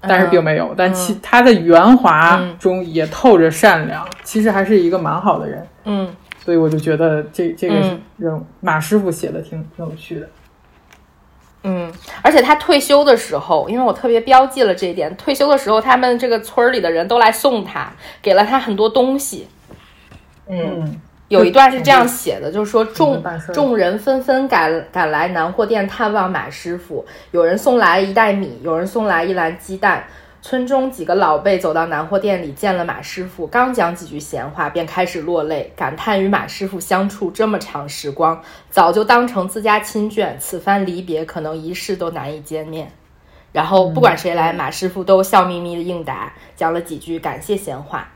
[0.00, 0.72] 但是并没有。
[0.74, 5.66] 但其他的圆滑中也透着善良，其实还是一个蛮好的人。
[5.84, 6.08] 嗯，
[6.42, 7.74] 所以我就觉得这这个
[8.16, 10.26] 人马师傅写的挺挺有趣的。
[11.66, 11.90] 嗯，
[12.22, 19.48] 而且他退休的时候，因为我特别标记了这一点，退休的时候，他们这个村里的人都来送他，给了他很多东西。
[20.46, 23.24] 嗯，有一段是这样写的，就是说众
[23.54, 30.04] 众人纷纷赶赶来南货店探望马师傅，有人送来一袋米，有人送来一篮鸡蛋。
[30.44, 42.92] 村中几个老辈走到南货店里，见了马师傅，刚讲几句闲话，便开始落泪，感叹与马师傅相处这么长时光，早就当成自家亲眷，此番离别，可能一世都难以见面。
[43.52, 48.06] 然后不管谁来，马师傅都笑眯眯的应答，讲了几句感谢闲话，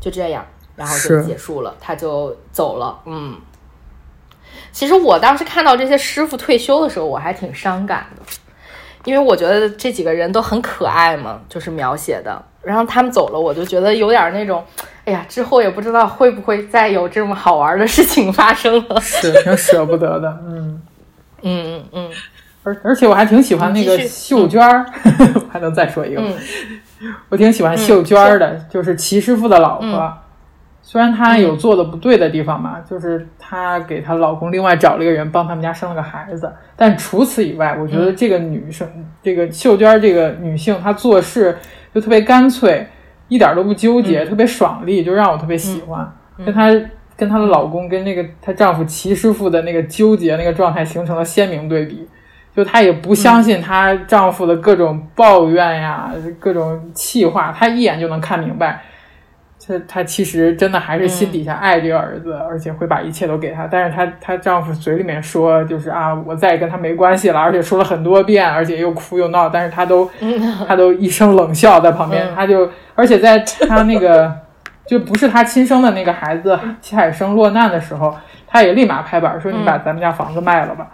[0.00, 3.00] 就这样，然后就结束了，他就走了。
[3.04, 3.38] 嗯，
[4.72, 8.22] 其实我当时看到这些师傅退休的时候，我还挺伤感的。
[9.10, 12.40] 因为我觉得这几个人都很可爱嘛，就是描写的。
[12.62, 14.62] 然后他们走了，我就觉得有点那种，
[15.04, 20.38] 哎呀，之后也不知道会不会再有这么好玩的事情发生了， 是挺舍不得的。
[20.46, 20.80] 嗯。
[21.42, 22.10] 嗯嗯嗯，
[22.62, 24.86] 而而且我还挺喜欢那个秀娟儿，
[25.50, 26.22] 还能再说一个，
[27.30, 30.12] 我挺喜欢秀娟儿的，就是齐师傅的老婆。
[30.82, 38.88] 虽然她有做的不对的地方吧，就是她给她老公另外找了一个人帮他们家生了个孩子，但除此以外，我觉得这个女生，
[39.22, 41.56] 这个秀娟这个女性，她做事
[41.94, 42.86] 就特别干脆，
[43.28, 46.12] 一点都不纠结，特别爽利，就让我特别喜欢。
[46.44, 46.70] 跟她
[47.16, 52.08] 跟她的老公跟那个她丈夫齐师傅的那个纠结那个状态形成了鲜明对比，
[52.56, 58.82] 就她也不相信她丈夫的各种抱怨呀，各种气话，她一眼就能看明白。
[59.66, 63.66] 她她其实真的还是心底下爱这个儿子，而且会把一切都给他。
[63.66, 70.10] 但是她她丈夫嘴里面说就是啊，我再也跟他没关系了，而且说了很多遍，而且又哭又闹，但是她都
[70.66, 74.32] 她都一声冷笑在旁边，她就而且在她那个
[74.86, 80.88] 就不是她亲生的那个孩子齐海生落难的时候，她也立马拍板说你把咱们家房子卖了吧。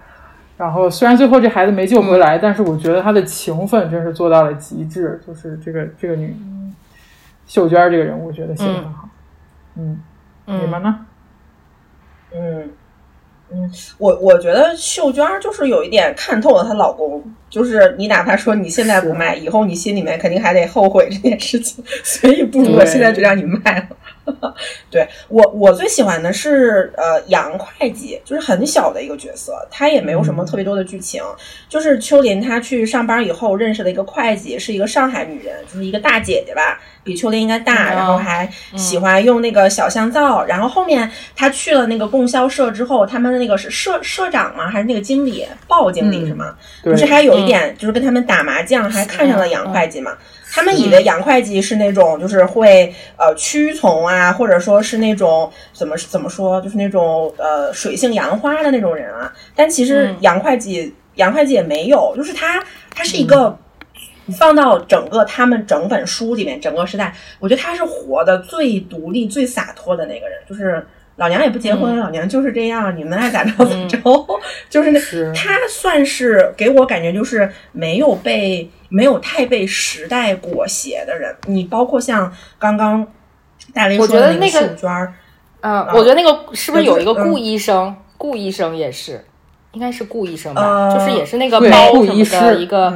[0.56, 5.20] 然后虽然最后这孩子没救回来，但是我觉得她的情分真是做到了极致。
[5.26, 6.34] 就是这个这个女
[7.46, 9.08] 秀娟这个人物，我觉得写的很好。
[9.76, 10.00] 嗯，
[10.46, 11.06] 你们呢？
[12.34, 12.70] 嗯
[13.48, 23.96] 嗯，我我觉得秀娟就是有一点看透了她老公，就是你哪怕说你现在不卖，以后你心里面肯定还得后悔这件事情，所以不如我现在就让你卖了。
[24.90, 31.22] 对我，我最喜欢的是呃杨会计，就是很小的一个角色，他也没有什么特别多的剧情，
[31.68, 44.68] 就是秋林他去上班以后认识了一个会计，是一个上海女人，就是一个大姐姐吧，比秋林应该大，然后还喜欢用那个小香皂，然后后面他去了那个供销社之后，他们的那个是社社长吗？
[44.68, 46.54] 还是那个经理鲍经理是吗？
[46.82, 50.12] 不是还有一点就是跟他们打麻将，还看上了杨会计嘛？
[50.56, 59.30] 他们以为杨会计是那种就是会呃屈从啊，或者说是那种怎么怎么说，就是那种呃水性杨花的那种人啊。
[59.54, 62.64] 但其实杨会计杨会计也没有，就是他
[62.94, 63.54] 他是一个
[64.38, 70.38] 放到整个他们整本书里面整个时代，我觉得他是活的最独立、最洒脱的那个人。
[70.48, 73.98] 就是老娘也不结婚，老娘就是这样，你们爱咋着咋着。
[74.70, 75.00] 就是那
[75.34, 78.70] 他算是给我感觉就是没有被。
[78.88, 83.04] 没有太被时代裹挟的人，你包括像刚刚
[83.74, 85.12] 大林说的那个秀娟儿，
[85.60, 87.96] 嗯，我觉得那个是不是有一个顾医生？
[88.16, 89.24] 顾医生也是，
[89.72, 92.94] 应该是顾医生吧，就是也是那个包什么的一个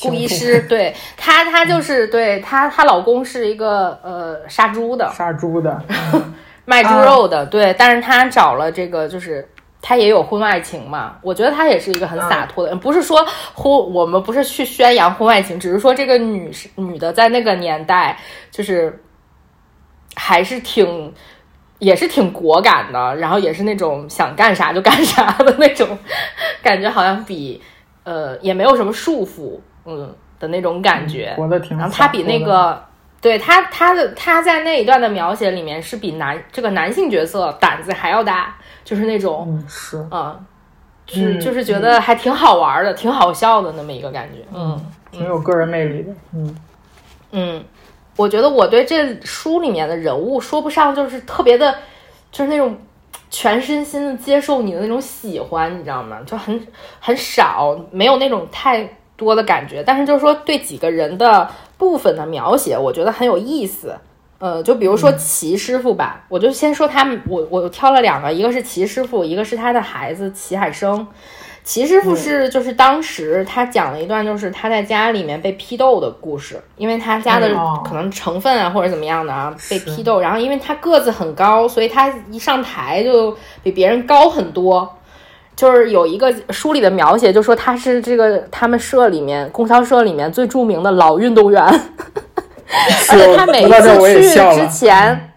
[0.00, 5.82] 顾医师，对他，他就是对他，她老公是一个呃杀猪的，杀猪的，
[6.64, 9.48] 卖猪肉的，对，但是他找了这个就是。
[9.84, 11.16] 他也有婚外情嘛？
[11.22, 13.18] 我觉得他也是一个很洒脱的人，不是说
[13.52, 18.16] 婚，我们不是去宣扬婚外情，只是说这个女女的在那个年代，
[18.52, 19.02] 就是
[20.14, 21.12] 还是挺，
[21.80, 25.98] 也是挺果敢的，然后也是那种想干啥就干啥的那种
[26.62, 27.60] 感觉，好像比
[28.04, 31.34] 呃也没有什么束缚，嗯的那种感觉。
[31.36, 31.76] 活得挺。
[31.76, 32.80] 然后他比那个，
[33.22, 38.54] 对他他的他在那一段的描写里面是比男这个男性角色胆子还要大。
[38.84, 40.36] 就是那种嗯是啊，
[41.06, 44.76] 是就是觉得还挺好玩的，挺好笑的那么一个感觉，嗯，
[45.12, 46.56] 挺有个人魅力的，嗯
[47.30, 47.64] 嗯，
[48.16, 51.72] 我觉得我对这书里面的人物说不上就是特别的，
[52.32, 52.76] 就是那种
[53.30, 56.18] 全身心的接受你的那种喜欢，你知道吗？
[56.26, 56.66] 就很
[56.98, 61.48] 很少，没有那种太多的感觉，但是就是说对几个人的
[61.82, 63.92] 部分的描写，我觉得很有意思。
[64.38, 71.04] 呃，就比如说齐师傅吧，我就先说他们，我我挑了两个，一个是齐师傅，一个是他的孩子齐海生。
[71.64, 77.52] 齐师傅是就是当时他讲了一段，就是他在家里面被批斗的故事，因为他家的
[77.84, 84.88] 可能成分啊或者怎么样的啊被批斗，然后因为他个子很高，所以他一上台就比别人高很多。
[85.54, 91.62] 就是有一个书里的描写，就说他是这个他们社里面供销社里面最著名的老运动员。
[92.72, 95.30] 而且他每一次去之前，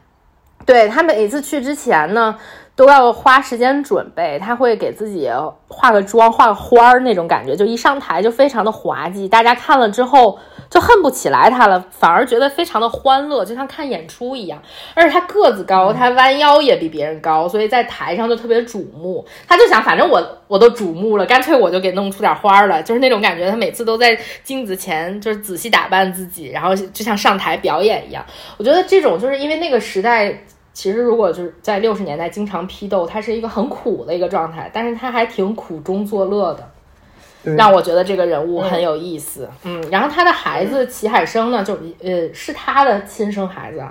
[0.66, 2.34] 对他每一次去之前呢，
[2.76, 4.40] 都要花时间准备。
[4.40, 5.30] 他会给自己
[5.68, 9.28] 化个妆、画个花儿那种感觉，就一上台就非常的滑稽。
[9.28, 10.38] 大家看了之后。
[10.68, 14.60] 就恨不起来他了，反而觉得非常的欢乐，就像看演出一样。
[14.96, 19.24] 而且他个子高，他弯腰也比别人高，所以在台上就特别瞩目。
[19.48, 23.48] 他就想，反正我我都瞩目了，干脆我就给弄出点花儿来，就是那种感觉。
[23.50, 28.26] 他每次都在镜子前就是仔细打扮自己，然后就像上台表演一样。
[28.58, 30.44] 我觉得这种就是因为那个时代，
[30.76, 36.70] 其实如果就是在六十年代经常批斗，他是一个很苦的一个状态，但是他还挺苦中作乐的。
[37.56, 43.84] 让我觉得这个人物很有意思，嗯，然后他的孩子齐海生呢，就呃是他的亲生孩子，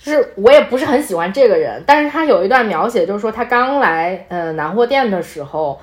[0.00, 5.80] 就是我也不是很喜欢这个人，但是他有一段描写，就是说他刚来呃南货店的时候，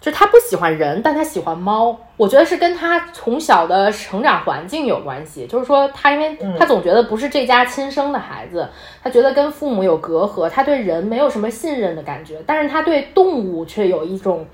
[0.00, 8.68] 就他不喜欢人，但他喜欢猫，我觉得是跟他从小的成长环境有关系，就是说他因为他总觉得不是这家亲生的孩子，
[9.02, 14.46] 他觉得跟父母有隔阂，他对人没有什么信任的感觉，但是他对动物却有一种。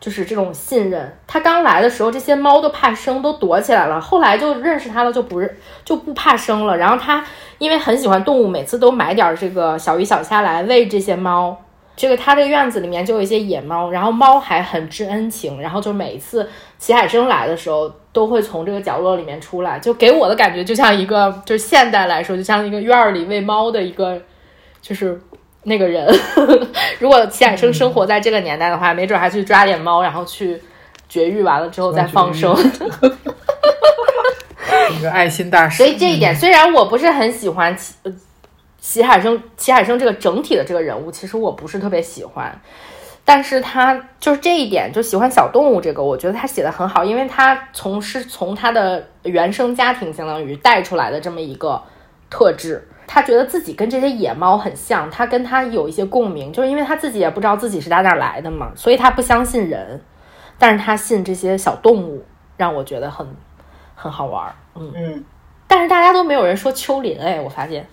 [0.00, 3.98] 就是这种信任，他刚来的时候，这些猫都怕生，都躲起来了。
[3.98, 6.76] 后来就认识他了，就不是就不怕生了。
[6.76, 7.24] 然后他
[7.56, 11.56] 因为很喜欢动物，每次都买点这个小鱼小虾来喂这些猫。
[11.96, 15.60] 这个他这个院子里面就有一些野猫，然后猫还很知恩情。
[15.60, 24.20] 然后就每一次齐海生来的时候，都会从这个角落里面出来，就给我的感觉就像一个， 就是现代来说，就像一个院儿里喂猫的一个，
[24.82, 25.20] 就是
[25.62, 26.12] 那个人。
[26.98, 30.60] 如果齐海生生活在这个年代的话，没准还去抓点猫，然后去
[31.08, 32.52] 绝育，完了之后再放生。
[34.90, 35.78] 一个爱心大使。
[35.78, 37.76] 所以这一点，虽然我不是很喜欢
[38.84, 42.60] 齐齐海生，齐海生这个整体的这个人物，其实我不是特别喜欢。
[43.24, 51.82] 但是他就是这一点，就喜欢小动物这个，我觉得他写的很好，因为他从是从他的原生家庭相当于带出来的这么一个
[52.28, 60.02] 特质，他觉得自己跟这些野猫很像，他跟他有一些共鸣，就是因为他自己也不知道自己是打哪来的嘛，所以他不相信人，
[60.58, 62.22] 但是他信这些小动物，
[62.58, 63.26] 让我觉得很
[63.94, 64.92] 很好玩，嗯。
[64.94, 65.24] 嗯，
[65.66, 67.86] 但是大家都没有人说秋林，哎，我发现，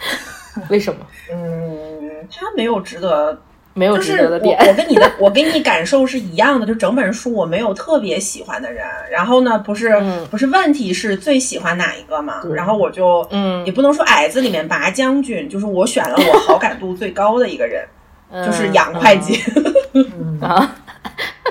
[0.70, 1.00] 为什么？
[1.32, 3.38] 嗯，他没有值得。
[3.78, 4.58] 没有值得的点。
[4.58, 8.82] 我跟你的，我跟你感受是一样的，就整本书我没有特别喜欢的人。
[9.10, 9.94] 然后呢，不是
[10.30, 12.40] 不是问题是最喜欢哪一个嘛？
[12.54, 17.86] 然后我就嗯，也不能说矮子里面拔将军，就是我选了我好感度最高的一个人，
[18.46, 19.42] 就是杨会计。
[20.40, 20.74] 啊，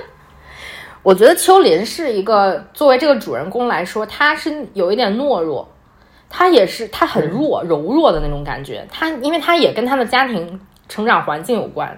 [1.04, 5.72] 我觉得秋林是一个作为这个主人公来说，他是有一点懦弱，
[6.30, 8.86] 他也是他很弱柔弱的那种感觉。
[8.92, 11.98] 他因为他也跟他的家庭成长环境有关。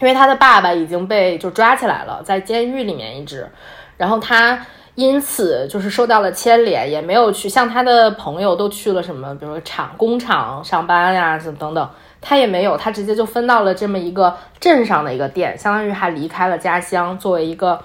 [0.00, 3.50] 因为他的爸爸已经被就抓起来了，在监狱里面一直，
[3.96, 11.90] 然后他因此就是受到了牵连，也没有去像他的朋友都去了什么，比如说厂工厂上班呀，什么等等，
[12.20, 17.82] 他也没有，他直接就分到了这么一个镇上的一个店，相当于还离开了家乡，作为一个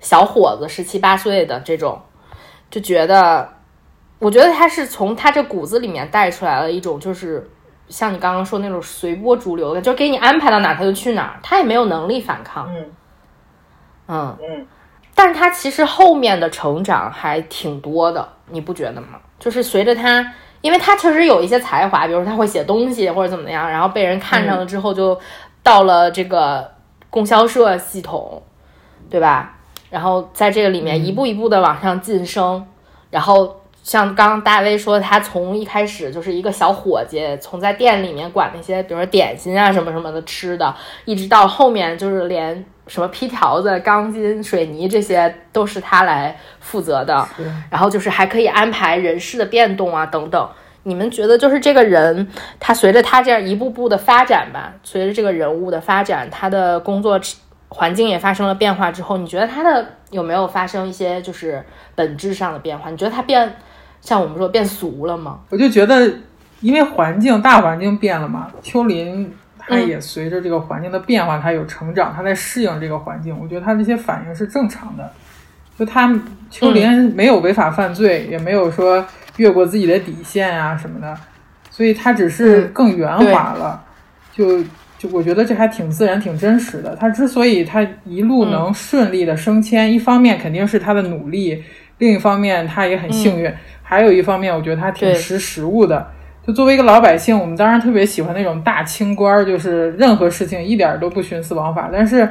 [0.00, 1.98] 小伙子，十七八岁的这种，
[2.70, 3.48] 就觉得，
[4.18, 7.50] 我觉得他是从他这骨子里面带出来了一种就是。
[7.86, 12.66] 像你刚刚说那种随波逐流的，就给你安排到哪他就去哪儿，他也没有能力反抗。
[12.74, 12.86] 嗯
[14.08, 14.66] 嗯嗯，
[15.14, 19.20] 但是他其实后面的成长还挺多的，你不觉得吗？
[19.38, 25.20] 就是随着他，因为他确实有一些才华，比如说他会写东西或者怎么样，然后被人看上了之后，就
[25.62, 26.66] 到了这个
[27.10, 28.42] 供销社系统，
[29.10, 29.58] 对吧？
[29.90, 32.66] 然后在这个里面一步一步的往上晋升，
[33.10, 33.60] 然后。
[33.84, 40.74] 像刚刚大威说，他从一开始就是一个小伙计，从在店里面管那些，比如说点心啊什么什么的吃的，
[41.04, 47.28] 一直到后面就是连什么批条子、钢筋、水泥这些都是他来负责的。
[47.68, 50.48] 然后就是还可以安排人事的变动啊等等。
[50.84, 52.26] 你们觉得就是这个人，
[52.58, 57.20] 他随着他这样一步步的发展吧，随着这个人物的发展，他的工作
[57.68, 61.62] 环境也发生了变化之后，你觉得他的有没有发生一些就是
[61.94, 62.88] 本质上的变化？
[62.88, 63.54] 你觉得他变？
[64.04, 65.40] 像我们说变俗了吗？
[65.48, 66.12] 我就觉得，
[66.60, 73.34] 因为环境大环境变了嘛，秋林他也随着这个环境的变化，他有成长，他在适应这个环境。
[73.40, 75.10] 我觉得他这些反应是正常的。
[75.78, 76.14] 就他
[76.50, 79.04] 秋林没有违法犯罪，也没有说
[79.38, 81.16] 越过自己的底线啊什么的，
[81.70, 83.82] 所以他只是更圆滑了。
[84.32, 84.62] 就
[84.98, 86.94] 就我觉得这还挺自然、挺真实的。
[86.94, 91.64] 他之所以他一路能顺利的升迁，一方面肯定是他的努力，
[91.98, 93.52] 另一方面他也很幸运。
[93.84, 96.08] 还有一方面，我觉得他挺识时务的。
[96.46, 102.28] 就作为一个老百姓，我们当然特别喜欢那种大清官，就是任何事情一点都不徇私枉法，但是，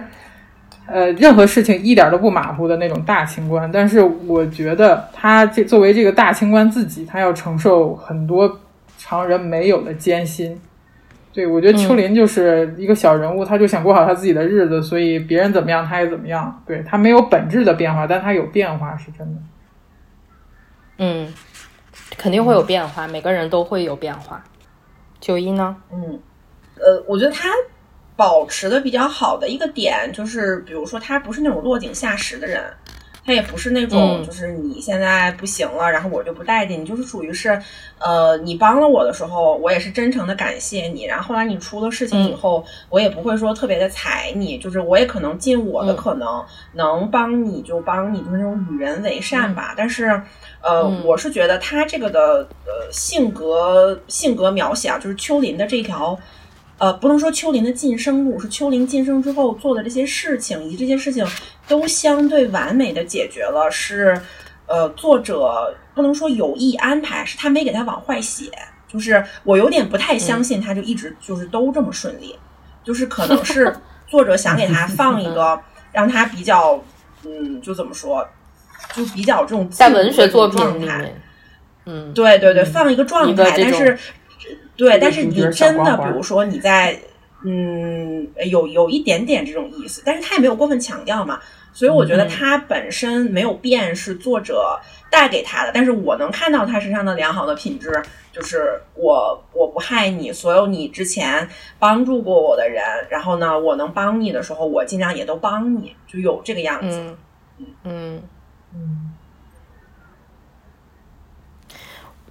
[0.85, 3.71] 呃，任何事情一点都不马虎的那种大清官。
[3.71, 8.59] 但是，我觉得他这作为这个大清官自己，他要承受很多
[8.99, 10.59] 常人没有的艰辛。
[11.33, 16.61] 对我觉得秋林就是一个小人物，他就想过好他自己的日子，所以别人怎么样他也怎么样。
[16.67, 19.41] 对他没有本质的变化，但他有变化是真的。
[21.03, 21.33] 嗯。
[22.15, 24.41] 肯定会有变化，每个人都会有变化。
[25.19, 25.75] 九一呢？
[25.91, 26.19] 嗯，
[26.77, 27.49] 呃，我觉得他
[28.15, 32.63] 保持的比较好的一个点就是，比如说他不是那种落井下石的人，
[33.25, 37.61] 他也不是那种就是你现在不行了，然后我就不待见你，就是属于是，
[37.99, 46.43] 呃，你帮了我的时候，我也是真诚的感谢你，然后后来你出了事情以后，我也不会说特别的踩你，就是我也可能尽我的可能
[46.73, 50.21] 能帮你就帮你，就是那种与人为善吧，但是。
[50.65, 56.17] 呃，我是觉得他这个的呃性格性格描写啊，就是秋林的这条，
[56.83, 61.25] 呃，不能说丘林的晋升路，是丘林晋升之后做的这些事情，以及这些事情
[61.65, 64.21] 都相对完美的解决了，是
[64.65, 68.51] 呃作者不能说有意安排，是他没给他往坏写，
[68.85, 72.35] 就是我有点不太相信他就一直就是都这么顺利，
[72.83, 73.73] 就是可能是
[74.05, 75.57] 作者想给他放一个
[75.93, 76.83] 让他比较
[77.23, 78.27] 嗯，就怎么说。
[78.93, 81.21] 就比较这种在文学作品里面，
[81.85, 83.97] 嗯，对对对，放一个状态，但是
[84.83, 86.99] 对，但是你真的，比如说你在，
[87.45, 91.39] 嗯，有有一点点这种意思，但是他也没有过分强调嘛。
[91.71, 94.77] 所以我觉得他本身没有变，是作者
[95.09, 95.71] 带给他的。
[95.73, 98.03] 但是我能看到他身上的良好的品质，
[98.33, 101.47] 就是我我不害你，所有你之前
[101.79, 106.99] 帮助过我的人，然后呢，我能帮你的时候，我尽量也都帮你，就有这个样子。
[107.57, 108.23] 嗯嗯
[108.75, 109.13] 嗯。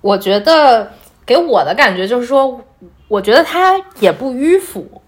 [0.03, 0.93] 我觉得
[1.33, 2.61] 给我的感觉就是说，
[3.09, 5.01] 我觉得他也不迂腐，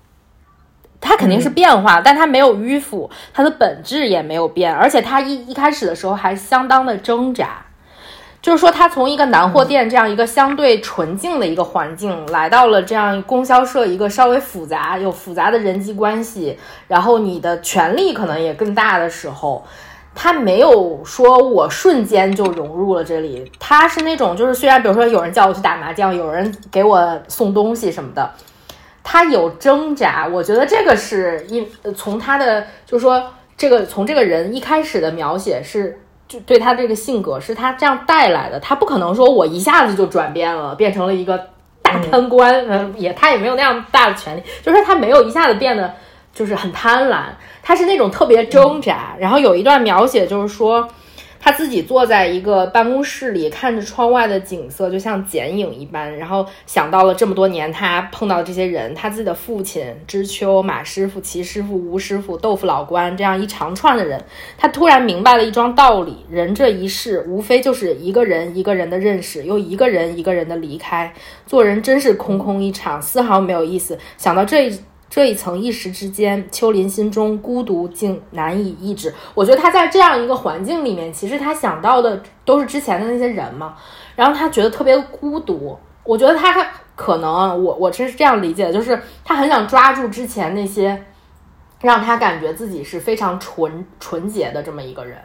[0.99, 7.67] 他肯定是变化，但他没有迂腐，他的本质也没有变，而且他一一开始的时候还相当的挣扎，
[8.41, 16.59] 就是说他从一个南货店这样一个相对纯净的一个环境，来到了这样供销社一个稍微复杂、有复杂的人际关系，
[16.89, 19.63] 然后你的权力可能也更大的时候。
[20.15, 23.51] 他没有说，我瞬间就融入了这里。
[23.59, 28.31] 他是那种，就是虽然比如说有人叫我去打麻将，有人给我送东西什么的，
[29.03, 30.27] 他有挣扎。
[30.27, 33.23] 我觉得这个是一从他的，就是说
[33.57, 35.99] 这个从这个人一开始的描写是，
[36.29, 38.61] 就对他这个性格是他这样带来的。
[38.61, 41.39] 他不可能说我一下子就转变了，变成了一个
[41.83, 45.93] 大贪官， 嗯，也他也没有那样大的权利，就是他没有一下子变得。
[46.35, 47.27] 就是很贪婪，
[47.63, 49.15] 他是那种特别挣扎。
[49.19, 50.89] 然后有一段描写，就是说
[51.39, 56.17] 他自己坐在一个办公室里，看着窗外的景色，就像剪影一般。
[56.19, 64.25] 然后想到了这么多年他碰到的这些人，他自己的父亲知秋、马师傅、齐师傅、吴师傅、豆腐老关这样一长串的人，
[64.57, 71.13] 他突然明白了一桩道理：人这一世，无非就是一个人一个人的认识，又一个人一个人的离开。
[71.47, 73.99] 做人真是空空一场，丝毫没有意思。
[74.17, 74.73] 想到这。
[75.15, 79.15] 这一层一时之间，秋林心中孤独竟难以抑制。
[79.33, 83.77] 我觉得他在这样一个环境里面，其实他想到的都是之前的那些人嘛，
[84.17, 85.79] 然后他觉得特别孤独。
[86.03, 87.31] 我觉得他可能，
[87.63, 91.01] 我我真是这样理解，就是他很想抓住之前那些
[91.81, 95.17] 让他感觉自己是非常纯纯洁的这么一个人。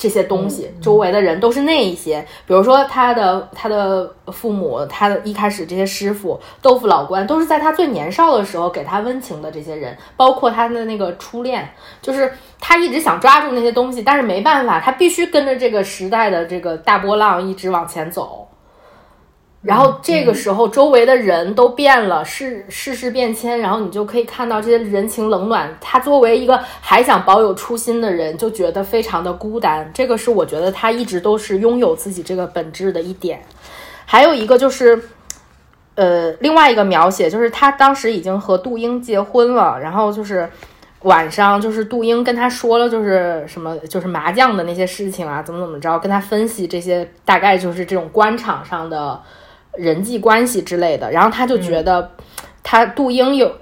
[0.00, 11.68] 这些东西，周围的人都是那一些，比如说他的他的父母，他的一开始这些师傅、豆腐老关，都是在他最年少的时候给他温情的这些人，包括他的那个初恋，
[12.00, 18.48] 就是他一直想抓住那些东西，但是没办法，他必须跟着这个时代的这个大波浪一直往前走。
[19.62, 25.76] 然后这个时候，周围的人都变了，世世事变迁，然后你就可以看到这些人情冷暖。
[25.82, 29.90] 他作为一个还想保有初心的人，就觉得非常的孤单。
[29.92, 33.42] 这个是我觉得他一直都是拥有自己这个本质的一点。
[34.06, 34.98] 还有一个就是，
[35.94, 40.48] 呃，另外一个描写就是他当时已经和杜英结婚了，然后就是
[41.02, 49.20] 晚上，就是杜英跟他说了，就是什么，就是麻将的那些事情啊，怎么怎么着，跟他分析这些，大概就是这种官场上的。
[49.76, 52.10] 人际关系之类的，然后他就觉得，
[52.62, 53.52] 他杜英有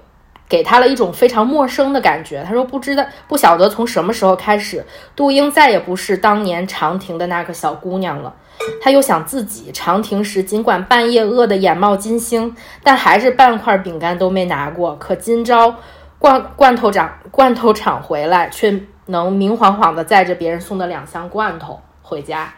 [0.49, 2.43] 给他了一种非常陌生的感觉。
[2.45, 4.83] 他说不知道不晓得从什么时候开始，
[5.15, 8.33] 杜英再也不是当年长亭的那个小姑娘了。
[8.81, 14.95] 他又想自己长亭时，尽管半夜饿得眼冒金星，但还是半块饼干都没拿过。
[14.97, 15.75] 可今朝
[16.17, 22.53] 罐罐头厂罐头厂回来，却能明晃晃的载着别人送的两箱罐头回家。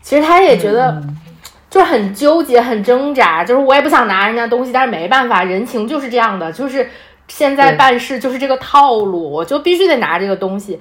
[0.00, 1.02] 其实他也觉得。
[1.76, 6.88] 就是很纠结，很挣扎，就是我也不想拿人家东西，但是没办法，人情就是这样的，就是
[7.28, 10.80] 现在办事就是这个套路，我就必须得拿这个东西。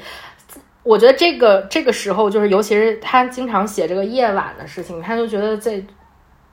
[0.84, 5.84] 我觉得这个这个时候，就是尤其是他经常写这个夜晚的事情，他就觉得这，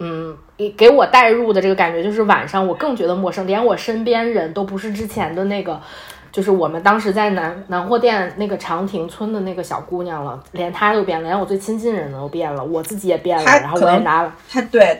[0.00, 5.80] 嗯，给给我带入的这个感觉，就是晚上我更觉得陌生，连我身边人都不是之前的那个。
[6.32, 14.34] 就是我们当时在南南货店那个长亭村的那个小姑娘了，连她都变了，连我最亲近的人都变了，我自己也变了，然后我也拿了。
[14.50, 14.98] 她对。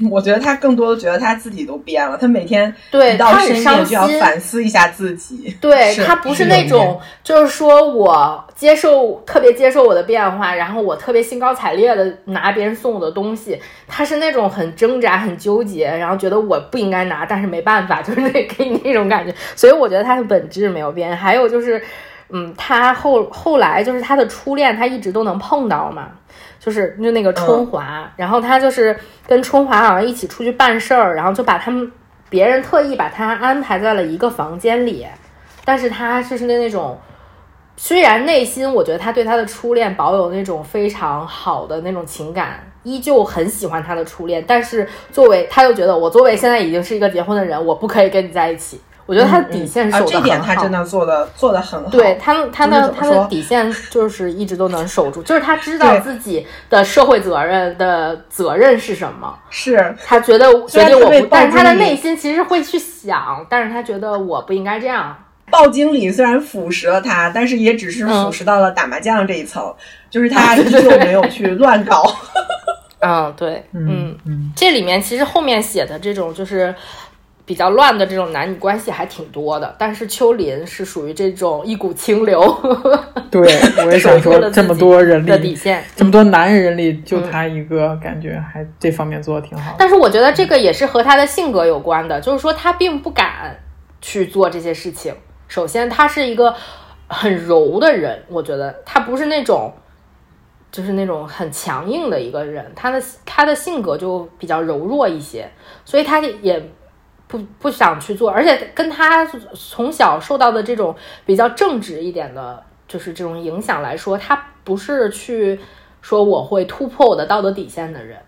[0.10, 5.56] 我觉得他更多的觉得他自己都变了，他每天对到深夜就要反思一下自己。
[5.60, 13.58] 对他不是那种，就是说我接受特别接受我的变化，然后我特别兴高采烈的拿别人送我的东西。
[13.86, 19.34] 他是那种很挣扎、很纠结，然后觉得我不应该拿，但是没办法，就是那 给你那种感觉。
[19.54, 21.14] 所以我觉得他的本质没有变。
[21.14, 21.82] 还有就是，
[22.32, 26.08] 嗯，他后后来就是他的初恋，他一直都能碰到嘛。
[26.58, 31.90] 就是就那个春华，然后他就是跟春华好像一起出去办事儿，然后就把他们
[32.30, 35.04] 别人特意把他安排在了一个房间里，
[35.64, 36.96] 但是他就是那那种，
[37.76, 48.80] 虽然内心我觉得他对他的初恋保有那种非常好的那种情感，依旧很喜欢他的初恋，但是作为他又觉得我作为现在已经是一个结婚的人，我不可以跟你在一起。
[49.06, 51.90] 我觉得他的底线守的很好，这点他真的做的做的很好。
[51.90, 59.36] 对他，他的他的底线就是一直都能守住，就是他知道自己的社会责任的责任是什么。
[59.50, 65.16] 是他觉得决定我不，但是他的内心其实会去想，但是他觉得我不应该这样。
[65.50, 69.74] 鲍经理虽然腐蚀了他，但是也只是腐蚀到了打麻将这一层，
[70.08, 72.02] 就是他依旧没有去乱搞。
[73.00, 76.74] 嗯，对， 嗯嗯，这里面其实后面写的这种就是
[77.44, 82.40] 比较乱的这种男女关系还挺多的，但是秋林是属于这种一股清流。
[83.30, 83.40] 对，
[83.84, 89.74] 我也想说，这么多人的底线，这么多男人里，就他一个，感觉还这方面做的挺好。
[89.78, 93.58] 但是我觉得这个也是和他的性格有关的，就是说他并不敢
[94.00, 95.14] 去做这些事情。
[95.48, 96.54] 首先，他是一个
[97.08, 99.72] 很柔的人，我觉得他不是那种。
[100.70, 105.46] 就是那种很强硬的一个人，他的他的性格就比较柔弱一些，
[105.84, 106.66] 所以他也
[107.32, 109.24] 不不想去做，而且跟他
[109.54, 115.58] 从小受到的这种比较正直一点的，就是这种影响来说，他不是去
[116.02, 118.20] 说我会突破我的道德底线的人。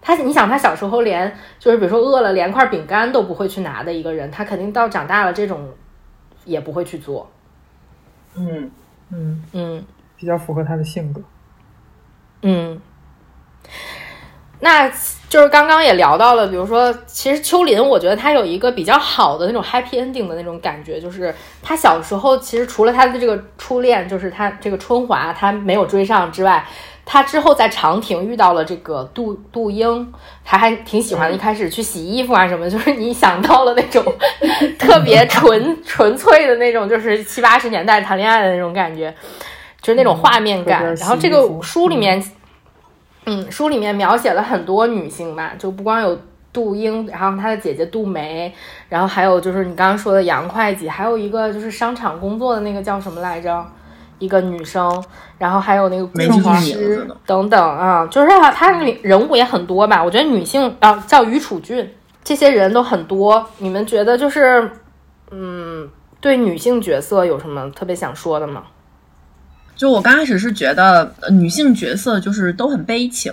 [0.00, 5.68] 他，你想他小时候连就是比如说饿了连块饼干都不会去拿的一个人，他肯定到长大了这种
[6.44, 7.28] 也不会去做。
[8.36, 8.70] 嗯
[9.10, 9.84] 嗯嗯，
[10.16, 11.20] 比较符合他的性格。
[12.42, 12.80] 嗯，
[14.64, 14.90] 那
[15.28, 26.64] 就是刚刚也聊到了，比如说，其实秋林，我觉得他有一个比较好的那种 happy ending 的那种感觉，就是他小时候其实除了他的这个初恋，就是他这个春华，他没有追上之外，
[27.04, 30.10] 他之后在长亭遇到了这个杜杜英，
[30.42, 34.02] 他还挺喜欢，一开始去洗衣服啊什么，就是你想到了那种
[34.80, 39.14] 特别纯纯粹的那种，就是七八十年代谈恋爱的那种感觉。
[39.82, 42.24] 就是那种画面感，然后这个书里面，嗯，
[43.50, 46.18] 书里面描写了很多女性吧，就不光有
[46.52, 48.52] 杜英，然后她的姐姐杜梅，
[48.88, 53.64] 然后还有就是你刚刚说的杨会计，还有一个就是商场工作的那个叫什么来着，
[54.18, 55.02] 一个女生，
[55.38, 58.70] 然后还有那个工程师等等啊，就是她
[59.02, 60.02] 人物也很多吧。
[60.02, 63.44] 我觉得女性啊叫于楚俊，这些人都很多。
[63.58, 64.70] 你们觉得就是
[65.30, 65.88] 嗯，
[66.20, 68.62] 对女性角色有什么特别想说的吗？
[69.76, 73.32] 就我刚开始是觉得女性角色就是都很悲情，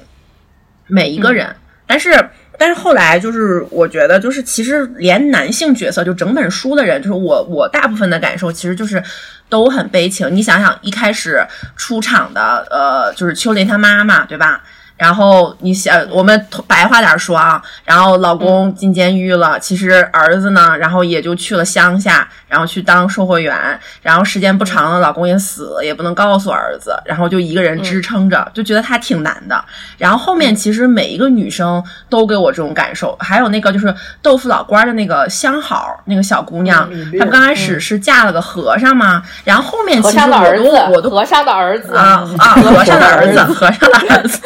[0.88, 9.02] 每一个人，但是但是后来就是我觉得就是其实连男性角色就整本书的人，就是我我大部分的感受其实就是
[9.50, 10.36] 都很悲情。
[10.36, 14.64] 你想想一开始出场的呃就是秋林他妈妈对吧？
[15.02, 23.58] 然后你想，我们白话点说啊，然后老公进监狱了，其实儿子呢，然后也就去了乡下，然后去当售货员，
[24.04, 29.60] 然后时间不长了，老公也死了，也不能告诉儿子，然后就一个人支撑着，就觉得他挺难的。
[29.98, 33.92] 然后后面其实每一个女生都给我这种感受，还有那个就是
[34.22, 36.88] 豆腐老官的那个相好那个小姑娘，
[37.18, 41.96] 她刚开始是嫁了个和尚嘛，然后后面其实我都我都和尚的儿子。
[41.96, 43.42] 啊啊 和尚的儿子。
[43.52, 44.40] 和尚的儿子。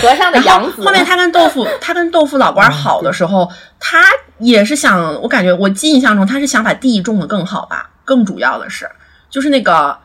[0.00, 0.84] 和尚的养子。
[0.84, 4.02] 后面他跟豆腐， 他跟豆腐老官好的时候，他
[4.38, 7.90] 也是想，我感觉我记印象中他是想把地种的更好吧。
[8.04, 8.88] 更主要的是，
[9.28, 9.96] 就是那个，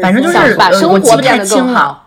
[0.00, 2.02] 反正就是我记不太清了。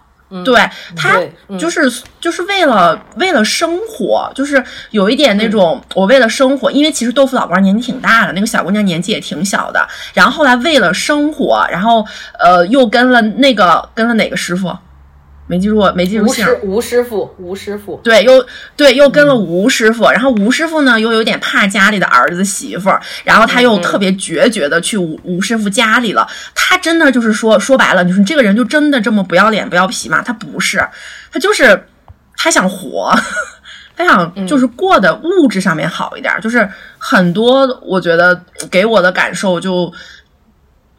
[0.45, 0.61] 对
[0.95, 1.20] 他
[1.57, 9.88] 就是就是为了为了生活，就是有一点那种我为了生活，因为其实豆腐老官年纪挺大的，那个小姑娘年纪也挺小的。
[10.13, 12.05] 然后后来为了生活，然后
[12.39, 14.72] 呃又跟了那个跟了哪个师傅？
[15.50, 16.45] 没记住，没记住姓。
[16.62, 18.45] 吴师傅，吴师傅，对，又
[18.76, 20.08] 对，又跟了吴师傅。
[20.12, 26.28] 然后吴师傅呢，又有点怕家里的儿子媳妇儿，然后他又特别决绝的去吴吴师傅家里了。
[26.54, 30.22] 他真的就是说，说白了，你说这个人就真的这么不要脸不要皮吗？
[30.22, 30.88] 他不是，
[31.32, 31.84] 他就是
[32.38, 33.12] 他想活，
[33.97, 36.32] 他想就是过的物质上面好一点。
[36.41, 36.70] 就是
[37.00, 38.39] 很多，我觉得
[38.70, 39.91] 给我的感受就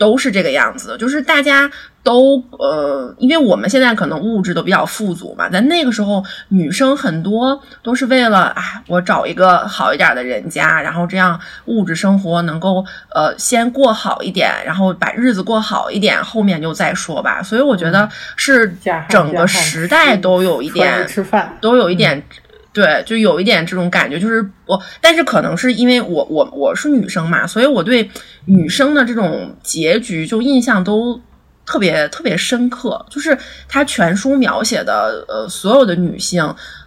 [0.00, 1.70] 都是这个样子，就是大家。
[2.02, 12.82] 都呃，因为我们现在可能物质都比较富足嘛，在那个时候，女生很多都是为了啊，我找一个好一点的人家，然后这样物质生活能够
[13.14, 17.42] 呃先过好一点，然后把日子过好一点，后面就再说吧。
[17.42, 18.74] 所以我觉得是
[19.10, 22.24] 整个时代都有一点吃饭，都有一点
[22.72, 28.10] 对，就有一点这种感觉，就是我，但是可能是因为我我我是女生嘛，所以我对
[28.46, 31.20] 女生的这种结局就印象都。
[31.66, 33.36] 特别特别深刻，就是
[33.68, 36.42] 他全书描写的呃所有的女性，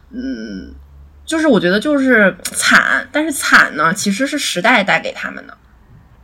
[0.09, 0.73] 嗯，
[1.25, 5.57] 就是我觉得就是惨，但是惨呢其实是时代带给他们的，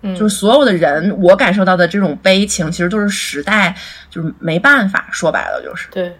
[0.01, 3.73] 嗯，就是所有的人我感受到的这种悲情，其实都是时代
[4.09, 5.87] 就是没办法说白了就是。
[5.91, 6.17] 对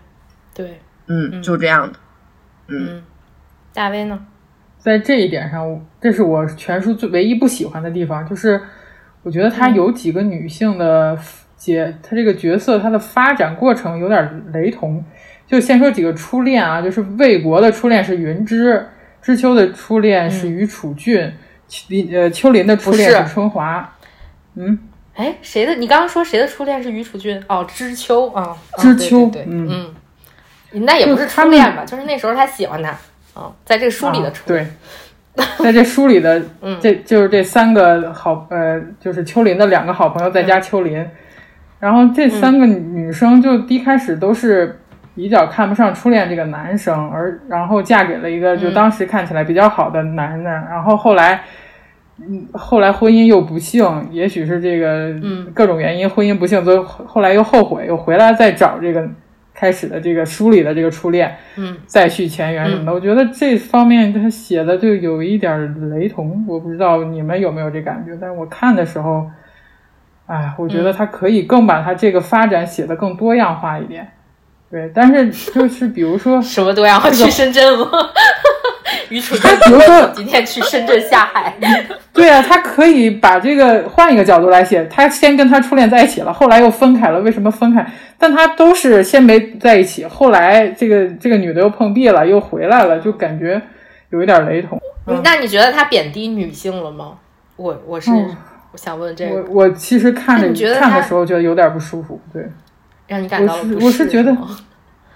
[0.54, 2.00] 对，嗯，就是这样的，
[2.68, 3.04] 嗯，
[3.80, 4.20] 大威呢，
[4.78, 8.60] 在这一点上，这是我全书最唯一不喜欢的地方，就是
[9.24, 11.18] 我觉得他有几个女性的。
[11.56, 15.04] 姐，他这个角色他的发展过程有点雷同，
[15.46, 18.88] 就先说几个初恋啊，就是魏国的初恋是云芝，
[19.22, 21.34] 知秋的初恋是于楚俊，
[21.90, 23.94] 林呃秋林的初恋是春华，
[24.56, 24.80] 嗯，
[25.16, 25.76] 哎，谁的？
[25.76, 27.44] 你刚刚说谁的初恋是余楚俊？
[27.50, 29.94] 哦，知秋啊，知秋，对，嗯，
[30.72, 31.84] 那也不是初恋吧？
[31.84, 32.98] 就是那时候他喜欢他
[33.40, 34.32] 啊，在这个书里的。
[34.46, 34.68] 对，
[35.60, 36.42] 在这书里的，
[36.82, 41.06] 这就是这三个好呃，就是秋林的两个好朋友，再加秋林，
[41.80, 44.80] 然后这三个女生就一开始都是
[45.16, 51.42] 比较看不上初恋这个男生，而然后嫁给了一个就当时看起来比较好的男人，然后后来。
[52.22, 55.10] 嗯，后来婚姻又不幸，也许是这个
[55.54, 59.08] 各种原因，婚姻不幸，所以后来又后悔，又回来再找这个
[59.60, 62.94] 开始的这个书里的这个初恋，嗯，再续前缘什么的。
[62.94, 69.30] 我觉得这方面他写的就有一点雷同，我不知道你们有没有这感觉，但是我看的时候，
[70.28, 74.10] 哎，我觉得他可以更把他这个发展写的更多样化一点。
[74.72, 77.10] 对，但是就是比如说 什么多样化？
[77.10, 77.86] 去深圳吗？
[79.10, 81.54] 余楚他比如说今天去深圳下海，
[82.14, 84.86] 对啊，他可以把这个换一个角度来写。
[84.86, 87.86] 他先跟他初恋在一起了，后来又分开了，为什么分开？
[88.18, 93.62] 但他都是先没在一起，后来这个这个女的又碰壁了，又回来了，就感觉
[94.10, 94.80] 有一点雷同。
[95.24, 97.14] 那你觉得他贬低女性了吗？
[97.56, 98.12] 我我是
[98.72, 102.48] 我想问这个，我我其实看着看的时候觉得有点不舒服，对，
[103.08, 103.56] 让你感到。
[103.82, 104.36] 我是觉得。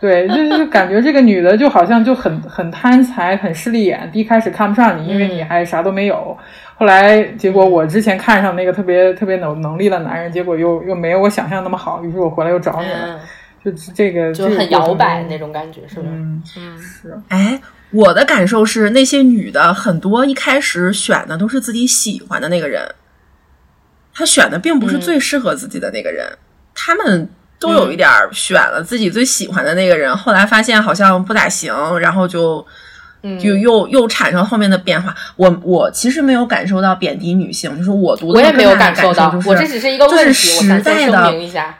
[0.03, 4.09] 对，就就感觉这个女的就好像就很很贪财，很势利眼。
[4.11, 6.37] 一开始看不上你，因为你还啥都没有。
[6.75, 12.03] 后来结果我之前看上那个特别特别有能力的男人，结果又又没有我想象那么好。
[12.03, 13.17] 于是我回来又找你了，
[13.63, 16.09] 就这个就很摇摆那种感觉，是吧？
[16.09, 16.43] 嗯，
[16.77, 17.17] 是。
[17.29, 22.93] 哎，我的感受是，那些女的很多一开始选的都是自己喜欢的那个人，
[24.13, 26.27] 她选的并不是最适合自己的那个人，
[26.75, 27.29] 他们。
[27.63, 32.65] 都有一点选了自己最喜欢的那个人，后来发现好像不咋行，然后就
[33.41, 35.15] 就又又产生后面的变化。
[35.37, 41.79] 我我其实没有感受到贬低女性，就是我读的我也没有感受到，我这只是一个问题，时代的声明一下。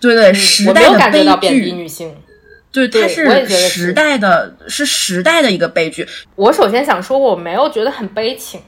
[0.00, 1.72] 对对，时代的悲剧。
[1.72, 2.16] 女性，
[2.72, 6.08] 对，它是时代的，是时代的一个悲剧。
[6.36, 8.62] 我首先想说，我没有觉得很悲情，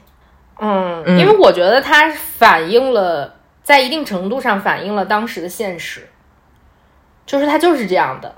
[0.59, 3.33] 嗯，因为我觉得它反映了，
[3.63, 6.07] 在一定程度上反映了当时的现实。
[7.25, 8.33] 就是他就是这样的，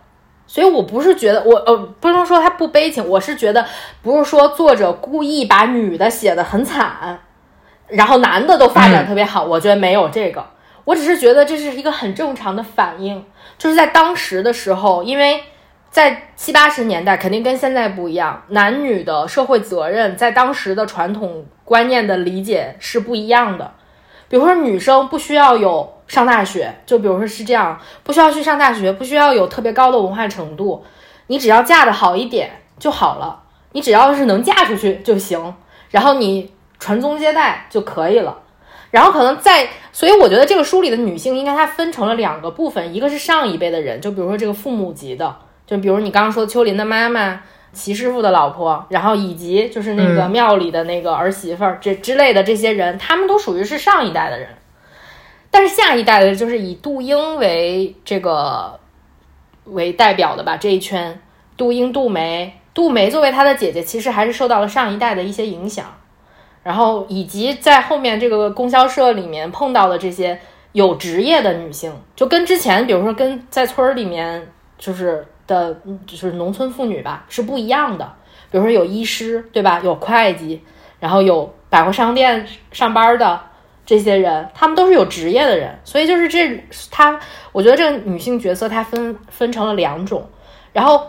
[0.45, 3.65] 所以我不是觉得我呃不能说他不悲情，我是觉得
[4.01, 7.19] 不是说作者故意把女的写的很惨，
[7.87, 10.45] 然后男的都发展特别好，我觉得没有这个，
[10.83, 13.25] 我只是觉得这是一个很正常的反应，
[13.57, 15.41] 就是在当时的时候，因为
[15.89, 23.71] 在七八十年代肯定跟现在不一样，男女的社会责任在当时的传统观念的理解是不一样的，
[24.27, 25.92] 比如说女生不需要有。
[26.07, 30.83] 上大学，就比如说是这样，不需要去上大学，不需要有特别高的文化程度，
[31.27, 35.55] 你只要嫁的好一点就好了，你只要是能嫁出去就行，
[35.89, 38.39] 然后你传宗接代就可以了。
[38.91, 45.35] 然后可能在，所以我觉得这个书里的女性应该它分成了两个部分，一个是上一辈的人，就比如说这个父母级的，
[45.65, 47.41] 就比如你刚刚说秋林的妈妈、
[47.71, 54.49] 齐师傅的老婆，然后以及就是那个庙里的那个儿媳妇儿这之类的这些人，他们都属于是上一代的人。
[55.55, 58.79] 但是下一代的就是以杜英为这个
[59.65, 61.21] 为代表的吧，这一圈，
[61.55, 65.85] 杜英、杜梅、杜梅作为她的姐姐，其实还是受到了上一代的一些影响，
[66.63, 70.39] 然后以及在后面这个供销社里面碰到的这些
[70.71, 78.11] 有职业的女性，就跟之前，比如说跟在村儿里面就是的，就是农村妇女吧，是不一样的。
[78.49, 79.79] 比如说有医师，对吧？
[79.83, 80.63] 有会计，
[80.99, 83.39] 然后有百货商店上班的。
[83.85, 87.19] 这些人，他们都是有职业的人，所以就是这他，
[87.51, 90.25] 我觉得这个女性角色她分分成了两种，
[90.71, 91.05] 然后，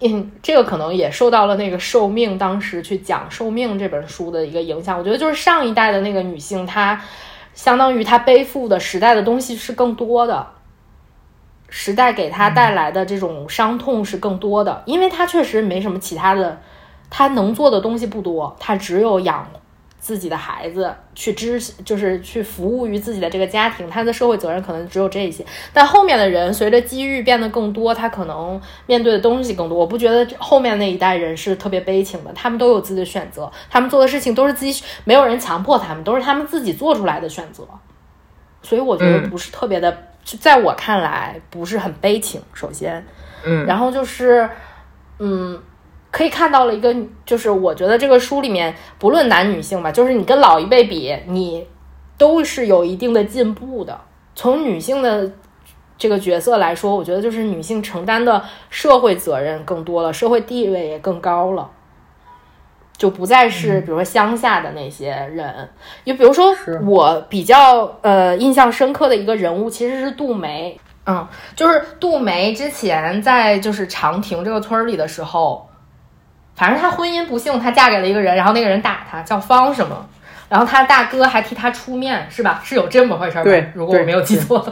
[0.00, 4.98] 嗯，这个可能也受到了那个《寿命》当时去讲《寿命》这本书的一个影响。
[4.98, 7.02] 我觉得就是上一代的那个女性，她
[7.52, 10.46] 相当于她背负的时代的东西是更多的，
[11.68, 16.60] 时代给她带来的这种伤痛是更多的，因为她确实没什么其他的，
[17.10, 19.46] 她能做的东西不多，她只有养。
[20.06, 25.44] 自己的孩子去支，就是去服务于自己的这个家庭，他的社会责任可能只有这些。
[25.72, 29.76] 但后面的人随着机遇变得更多，他可能面对的东西更多。
[29.76, 37.66] 我不觉得后面那一代人是特别悲情的，他们都有自己的选择，他们做的事情都是自己，没有人强迫他们，都是他们自己做出来的选择。
[38.62, 40.04] 所以我觉得不是特别的，
[40.38, 42.40] 在我看来不是很悲情。
[42.54, 43.04] 首先，
[43.44, 44.48] 嗯，然后就是，
[45.18, 45.60] 嗯。
[46.16, 46.96] 可以看到了一个，
[47.26, 51.66] 就是我觉得这个书里面不论男女性吧，就是你跟老一辈比，你
[52.16, 54.00] 都是有一定的进步的。
[54.34, 55.30] 从女性的
[55.98, 61.70] 这个角色来说，我觉得就是女性承担的社会责任更多了，社会地位也更高了。
[62.96, 65.68] 就不再是比如说乡下的那些人。
[66.06, 66.56] 就比如说
[66.86, 70.80] 我比较呃印象深刻的一个人物，其实是杜梅。
[71.04, 75.68] 嗯，就是杜梅之前在就是长亭这个村儿里的时候，
[76.56, 80.08] 反正她婚姻不幸，她嫁给了一个人，然后那个人打她，叫方什么，
[80.48, 82.60] 然后她大哥还替她出面，是吧？
[82.64, 83.50] 是有这么回事儿吧？
[83.50, 84.66] 对，如果我没有记错。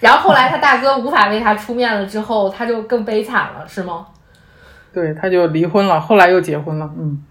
[0.00, 4.06] 然后后来她大哥无法为她出面了之后，她就更悲惨了，是吗？
[4.92, 7.22] 对，她就离婚了，后来又结婚了，嗯。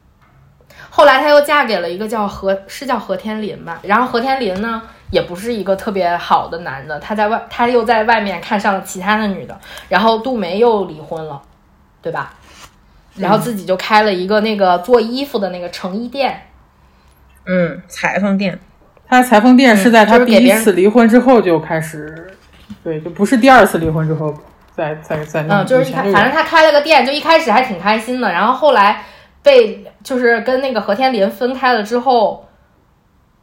[0.91, 3.79] 后来她又嫁给了一个叫何，是叫何天林吧？
[3.81, 4.81] 然后何天林呢？
[5.11, 11.41] 也不是一个特别好的男的，他在外，他又在外面看上了其他的女的，然后杜梅又离婚了，
[11.99, 12.31] 对吧？
[13.19, 16.47] 然后自己就开了一个那个做衣服的那个成衣店，
[17.45, 18.59] 嗯，裁缝店。
[19.07, 22.31] 他裁缝店是在他第一次离婚之后就开始，
[22.83, 24.33] 对，就不是第二次离婚之后
[24.75, 25.61] 在在在那。
[25.61, 29.03] 嗯，就是他，反正他开了个店，就一开始还挺开心的，然后后来
[29.41, 32.45] 被就是跟那个何天林分开了之后。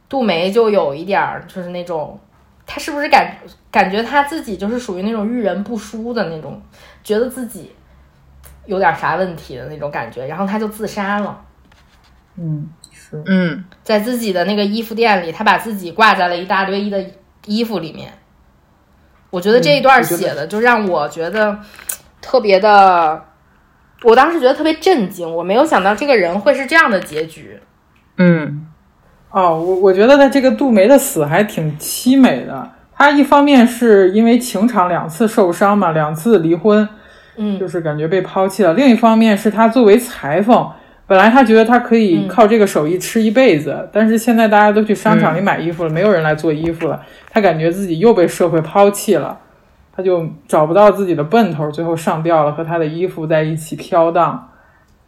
[0.09, 2.17] 杜梅就有一点儿，就是那种，
[2.65, 3.29] 她是不是感
[3.69, 6.61] 感觉她自己就是属于那种遇人不淑的那种，
[7.03, 7.75] 觉得自己
[8.67, 11.41] 有点啥问题的那种感觉，然后他就自杀了。
[12.37, 17.03] 嗯，是，嗯，在自己的那个衣服店里，他把自己挂在了一大堆衣的
[17.45, 18.13] 衣服里面。
[19.31, 21.57] 我觉得这一段写的就让我觉得
[22.21, 23.25] 特别的，
[24.03, 27.59] 我当时觉得特别震惊，我没有想到这个人会是这样的结局。
[28.17, 28.67] 嗯。
[29.29, 32.71] 哦，我我觉得他这个杜梅的死还挺凄美的。
[32.95, 36.87] 他一方面是因为情场两次受伤嘛，两次离婚，
[37.37, 38.73] 嗯，就是感觉被抛弃了。
[38.73, 40.69] 另一方面是他作为裁缝，
[41.07, 49.39] 本来他觉得他可以靠这个手艺吃一辈子，但是现在大家都去商场里买衣服了，没有人来做衣服了，他感觉自己又被社会抛弃了，
[49.95, 54.49] 他就找不到自己的奔头，最后上吊了，和他的衣服在一起飘荡，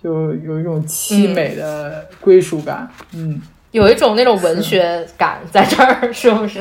[0.01, 3.41] 就有一种凄美的归属感，嗯。
[3.71, 6.59] 有一种那种文学感在这儿，是不是？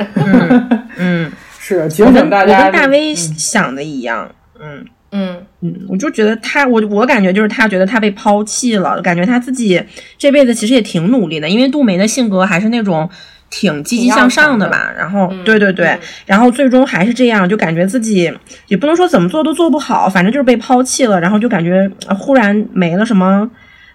[0.99, 1.89] 嗯， 是。
[2.05, 9.83] 我跟我跟大威想的一样，嗯嗯嗯，我就觉得他，我我感觉就是他觉得他被抛弃了，感觉他自己
[10.17, 13.09] 这辈子其实也挺努力的，因为杜梅的性格还是那种
[13.51, 14.93] 挺积极向上的吧。
[14.97, 18.33] 然后，对对对，然后最终还是这样，就感觉自己
[18.67, 23.51] 也不能说怎么做都做不好，反正就是被抛弃了，然后就感觉忽然没了什么。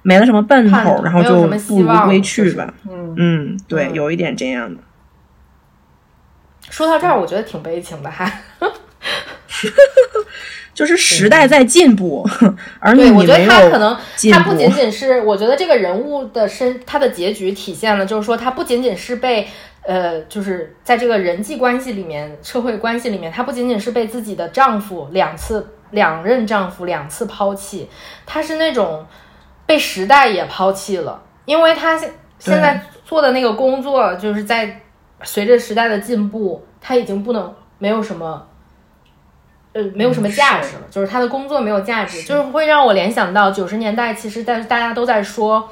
[0.06, 2.74] 没了什么奔头，然后就不如归去吧。
[2.92, 4.82] 嗯嗯，对，有一点这样的。
[6.70, 8.26] 说到这儿，我觉得挺悲情的，还，
[10.74, 12.28] 就是时代在进步，
[12.80, 13.96] 而你我觉得他可能
[14.32, 19.48] 他不仅仅是，我觉得这个人物的身，他的结局体现了，就是说他不仅仅是被
[19.84, 27.90] 呃，就是在这个人际关系里面、社会关系里面，他不仅仅是被自己的丈夫两次、两任丈夫两次抛弃，
[28.26, 29.06] 他是那种。
[29.66, 34.82] 被时代也抛弃了，因为他现现在做的那个工作，就是在
[35.24, 38.46] 随着时代的进步，他已经不能没有什么，
[39.74, 40.84] 呃，没有什么价值了。
[40.90, 45.70] 就是他的工作没有价值，就是会让我联想到九十年代，其实但是大家都在说，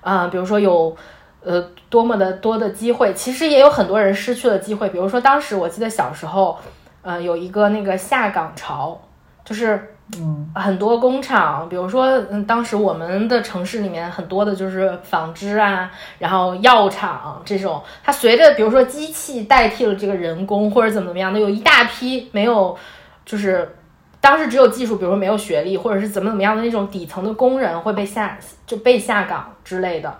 [0.00, 0.96] 啊，比如说有
[1.42, 4.88] 呃多么的多的机会，其实也有很多人失去了机会。
[4.90, 6.58] 比如说当时我记得小时候，
[7.02, 9.00] 呃，有一个那个下岗潮，
[9.44, 9.94] 就是。
[10.18, 22.76] 嗯，很多工厂，比如说，嗯，当时我们的城市里面很多的就是纺织啊，然后药厂这种，它随着比如说机器代替了这个人工或者怎么怎么样的，有一大批没有，
[23.24, 23.76] 就是
[24.20, 30.18] 当时只有技术，比如说没有学历或者是怎么怎么样的那种底层的工人会被下就被下岗之类的，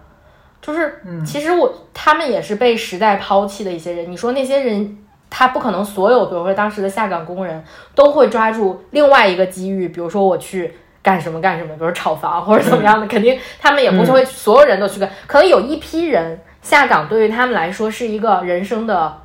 [0.61, 4.11] 就是，其实我他们也是被时代抛弃的一些人。
[4.11, 4.99] 你说那些人。
[5.33, 19.17] 他不可能所有，比如说当时的下岗工人都会抓住另外一个机遇，比如说我去干什么干什么，比如炒房或者怎么样的，肯定他们也不是会所有人都去干，可能有一批人下岗对于他们来说是一个人生的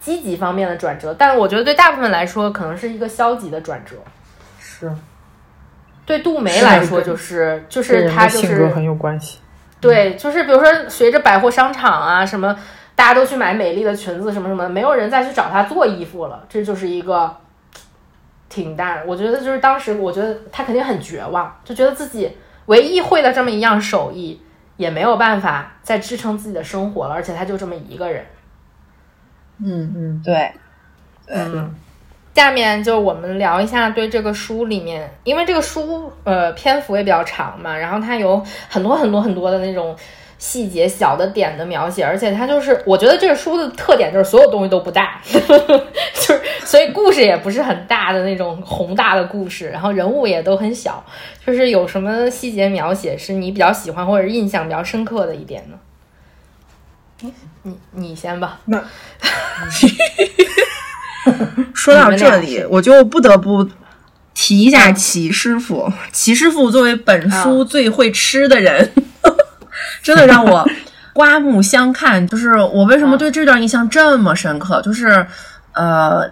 [0.00, 3.96] 积极方面的转折，但是我觉得对大部分来说可能是一个消极的转折。
[4.58, 4.90] 是，
[6.04, 9.38] 对杜梅来说就是就是她就是很有关系。
[9.80, 12.56] 对，就是比如说随着百货商场啊什么。
[12.96, 17.34] 大家都去买美丽的裙子什么什么，没有人再去找她做衣服了，这就是一个
[18.50, 18.98] 挺大。
[19.06, 22.36] 我觉得就是当时，我觉得他肯定很绝望，就觉得自己
[22.66, 24.42] 唯一会的这么一样手艺
[24.76, 28.22] 也没有办法再支撑自己的生活了，而且他就这么一个人。
[29.64, 30.52] 嗯嗯，对，
[31.26, 31.74] 嗯。
[32.34, 39.96] 下面就我们聊一下对这个书里面，因为这个书呃篇幅也比较长嘛，然后它有很多很多很多的那种。
[40.38, 51.04] 细节小的点的描写，而且它就是，我觉得这个书的特点就是所有东西都不大，呵 呵就是所以故事也不是很大的那种宏大的故事，然后人物也都很小。
[51.44, 57.30] 就是有什么细节描写是你比较喜欢或者印象比较深刻的一点呢？
[57.62, 58.58] 你你你先吧。
[58.66, 58.82] 那
[61.74, 63.68] 说到这里，我就不得不
[64.34, 65.92] 提一下齐师傅。
[66.12, 68.92] 齐师傅作为本书最会吃的人，
[70.02, 70.68] 真的让我
[71.12, 72.26] 刮目相看。
[72.26, 74.80] 就是我为什么对这段印象这么深刻？
[74.82, 75.26] 就是
[75.72, 76.30] 呃。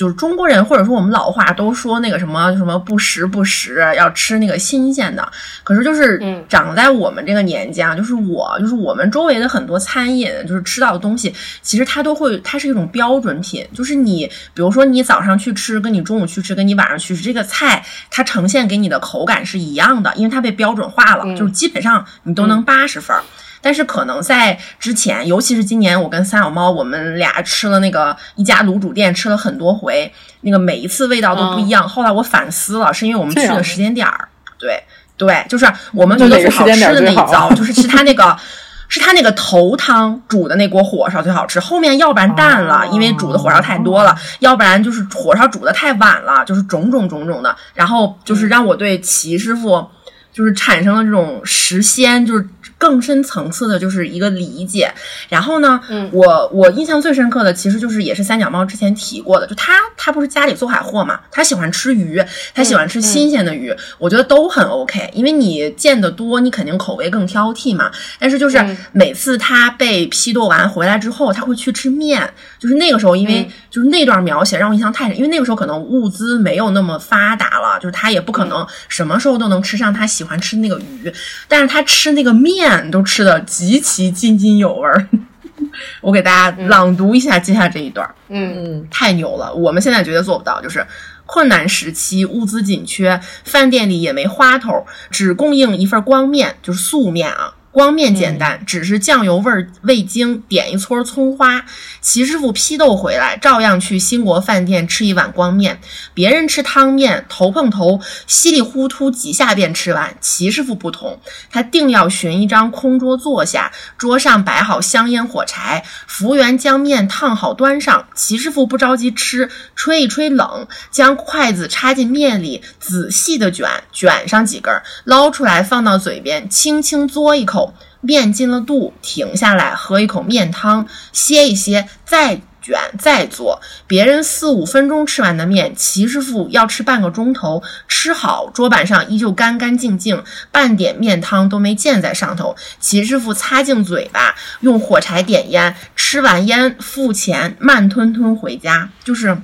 [0.00, 5.30] 就是中国人，或者说我们老话都说那个什么什么不时不食，要吃那个新鲜的。
[5.62, 13.68] 可是就是长在我们这个年纪啊，就是我，就是我们周围的很多餐饮，就是吃到的东西，其实它都会，它是一种标准品。
[13.74, 23.14] 就是你，比如说你早上去吃，跟你中午去吃，跟你晚上去吃，这个菜它呈现给你的口感是一样的，因为它被标准化了，就是基本上你都能八十分。
[23.62, 31.86] 但是可能在之前，尤其是今年，我跟三小猫我们俩吃了那个一家卤煮店，吃了很多回，那个每一次味道都不一样。
[31.86, 34.82] 后来我反思了，是因为我们去的时间点儿，对
[35.18, 38.34] 对，就是我们觉得最好吃的那一遭，就是吃它那个，
[38.88, 41.60] 是他那个头汤煮的那锅火烧最好吃。
[41.60, 47.54] 后面要不然淡了，因为煮的火烧太多了；要不然就是火烧煮的太晚了，就是种种种种的。
[47.74, 49.86] 然后就是让我对齐师傅
[50.32, 52.48] 就是产生了这种食鲜，就是。
[52.80, 54.90] 更深层次的就是一个理解，
[55.28, 55.78] 然后呢，
[56.12, 62.24] 我我印象最深刻的其实就是也是三脚猫之前提过的，就他他不是家里做海货嘛，他喜欢吃鱼，
[62.54, 67.90] 他喜欢吃新鲜的鱼，我觉得都很 OK，因为你见得多，你肯定口味更挑剔嘛。
[68.18, 68.58] 但是就是
[68.92, 81.12] 每次他被批斗完回来之后，他会去吃面，就是那个时候，因为就是那段描写让我印象太深，因为那个时候可能物资没有那么发达了，就是他也不可能什么时候都能吃上他喜欢吃那个鱼，
[81.46, 82.69] 但是他吃那个面。
[82.90, 85.08] 都吃的极其津津有味儿，
[86.02, 88.08] 我给大家朗读一下接下这一段。
[88.28, 89.52] 嗯嗯，太牛了！
[89.54, 90.86] 我们现在绝对做不到，就是
[91.24, 97.54] 困难时期物资紧缺，饭店里也没花头，只供应一份光面，就是素面啊。
[97.72, 101.64] 光面简单，只是酱油味儿味精，点一撮葱花。
[102.00, 105.80] 齐师傅批斗回来，照样去兴国饭店吃一碗光面。
[106.12, 110.16] 别人吃汤面，头碰头，稀里糊涂几下便吃完。
[110.20, 118.04] 齐师傅不同，他定要寻一张空桌坐下，桌上摆好香烟火柴，服务员将面烫好端上。
[118.16, 127.59] 齐师傅不着急吃，吹一吹冷，将筷子插进面里，仔细的卷，卷上几根，捞出来放到嘴边，轻轻嘬一口。
[128.00, 133.60] 面进了肚，停下来喝一口面汤，歇一歇，再卷再做。
[133.86, 137.62] 别人四五分钟吃完的面，齐师傅要吃半个钟头。
[137.88, 142.56] 吃好，桌板上依旧干干净净，半点面汤都没溅在上头。
[142.78, 148.88] 齐师傅擦净嘴巴，用火柴点烟，吃完烟付钱，慢吞吞回家。
[149.04, 149.36] 就是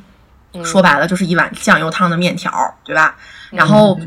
[0.65, 3.17] 说白了，就是一碗酱油汤的面条，对吧？
[3.51, 4.01] 然后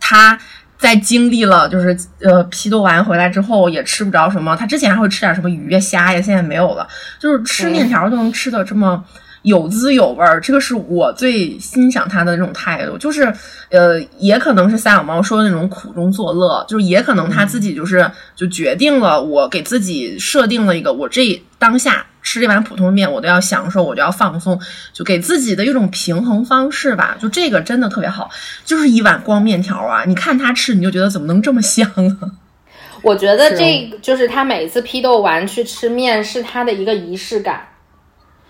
[0.00, 0.38] 他。
[0.82, 4.56] 在经历了就是呃批斗完回来之后，也吃不着什么。
[4.56, 6.88] 他之前还会吃点什么鱼呀虾呀，现在没有了。
[7.20, 9.02] 就是吃面条都能吃的这么
[9.42, 12.98] 有滋有味儿，这个是我最欣赏他的这种态度。
[12.98, 13.32] 就是
[13.70, 22.04] 呃，也可能是三小猫说的那种苦中作乐，就是也可能他自己就是就决定了，我给自己设定了一个我这当下。
[22.22, 24.58] 吃这碗普通面，我都要享受，我就要放松，
[24.92, 27.16] 就给自己的一种平衡方式吧。
[27.20, 28.30] 就这个真的特别好，
[28.64, 30.04] 就是一碗光面条啊！
[30.06, 32.30] 你看他吃，你就觉得怎么能这么香啊？
[33.02, 37.68] 我觉得这就是他每次批斗完去吃面，是他的一个仪式感。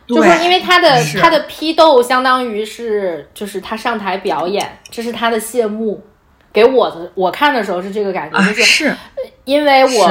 [0.07, 6.05] 就是因为他的他的批斗，相当于是就是他上台表演，这是他的谢幕。
[6.53, 8.95] 给我的我看的时候是这个感觉，就是
[9.45, 10.05] 因为我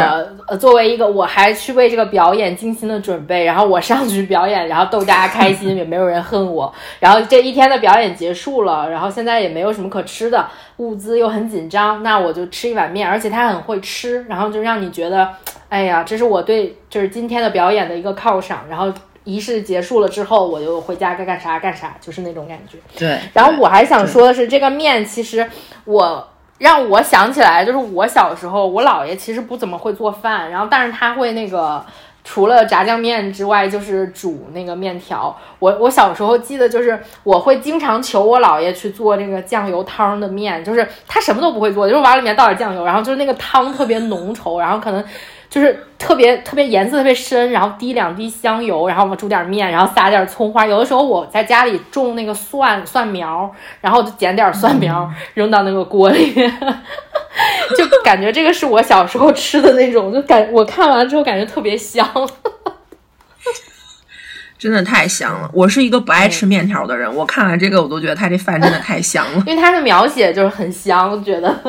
[0.47, 6.73] 呃作为一个我还去为这个表演精心的准备，然后我上去表演，然后逗大家开心，也没有人恨我。
[6.99, 15.29] 然后这一天的表演结束了，然后现在也没有什么可吃的，物资又很紧张，那我就吃一碗面，而且他很会吃，然后就让你觉得，
[15.69, 18.65] 哎呀，这是我对就是今天的表演的一个犒赏。
[18.67, 18.91] 然后
[19.23, 22.77] 仪式结束了之后，我就回家该干啥干啥，就是那种感觉。
[22.97, 23.19] 对。
[23.33, 25.49] 然后我还想说的是，这个面其实
[25.85, 26.27] 我。
[26.61, 31.83] 让我想起来，就是我小时候，我姥爷其实不怎么会做饭，然后但是他会那个，
[32.23, 35.35] 除了炸酱面之外，就是煮那个面条。
[35.57, 45.03] 我我小时候记得，就是我会经常求我姥爷去做这个酱油汤的面，就是他什么都不会做，就是往里面倒点酱油，然后就是那个汤特别浓稠，然后可能。
[45.51, 50.65] 就是特别特别颜色特别深，然后滴两滴香油，然后我煮点面，然后撒点葱花。
[50.65, 56.49] 有的时候我在家里种那个蒜蒜苗，然后就捡点蒜苗 扔到那个锅里面，
[57.77, 62.07] 就感觉这个是我小时候吃的那种，就感我看完之后感觉特别香。
[64.61, 65.49] 真的太香了。
[65.51, 69.43] 我是一个不爱吃面条的人，我看完这个我都觉得他这饭真的太香了。
[69.47, 71.59] 因为他的描写就是很香，我觉得。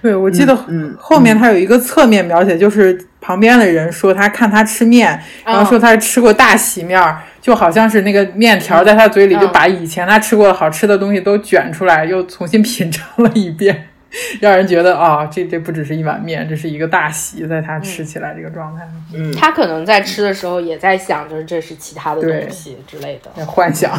[0.00, 13.88] 对，我记得嗯后面他有一个侧面描写，就是旁边的人说他看他吃面，然后说他吃过大席面儿，就好像是那个面条在他嘴里就把以前他吃过的好吃的东西都卷出来，又重新品尝了一遍。
[14.40, 23.30] 让人觉得啊，这这不只是一碗面，这是一个大席，在他吃起来这个状态，嗯，他可能在吃的时候也在想，就是这是其他的东西之类的。
[23.34, 23.92] 在幻想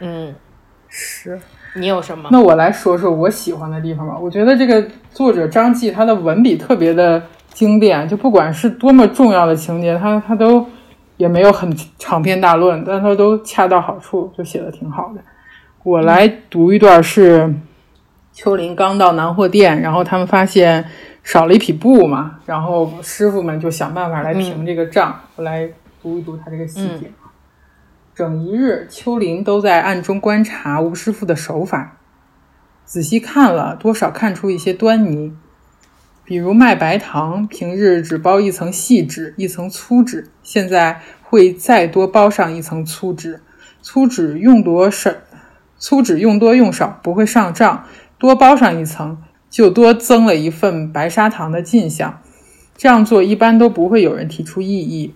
[0.00, 0.34] 嗯，
[0.88, 1.38] 是。
[1.76, 2.28] 你有什么？
[2.32, 4.18] 那我来说说我喜欢的地方吧。
[4.20, 10.66] 我觉得这个作者张继他的文笔特别的经典，就不管是多么重要的情节，他他都
[11.16, 15.20] 也没有很长篇大论，但他都恰到好处，就写的挺好的。
[15.84, 17.54] 我来读一段是
[18.32, 20.84] 秋林刚到南货店，然后他们发现
[21.22, 25.20] 少了一匹布嘛，然后师傅们就想办法来平这个账。
[25.36, 25.68] 我来
[26.02, 27.10] 读一读他这个细节。
[28.14, 31.96] 整一日，秋林都在暗中观察吴师傅的手法，
[32.84, 35.32] 仔细看了，多少看出一些端倪。
[36.22, 43.40] 比如卖白糖，平日只包一层细纸，一层粗纸，现在会再多包上一层粗纸。
[43.82, 45.10] 粗纸用多少，
[45.78, 47.84] 粗纸用多用少不会上账，
[48.20, 49.16] 多包上一层
[49.48, 52.20] 就多增了一份白砂糖的进项。
[52.76, 55.14] 这样做一般都不会有人提出异议。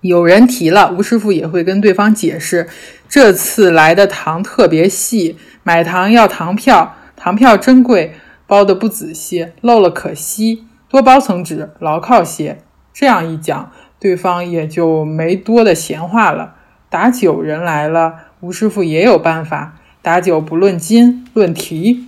[0.00, 2.68] 有人提了，吴师傅也会跟对方解释，
[3.08, 8.14] 这次来的糖特别细，买糖要糖票，糖票珍贵，
[8.46, 12.58] 包的不仔细，漏了可惜，多包层纸，牢靠些。
[12.92, 16.54] 这样一讲，对方也就没多的闲话了。
[16.88, 22.04] 打酒人来了，吴师傅也有办法，打酒不论斤，论提，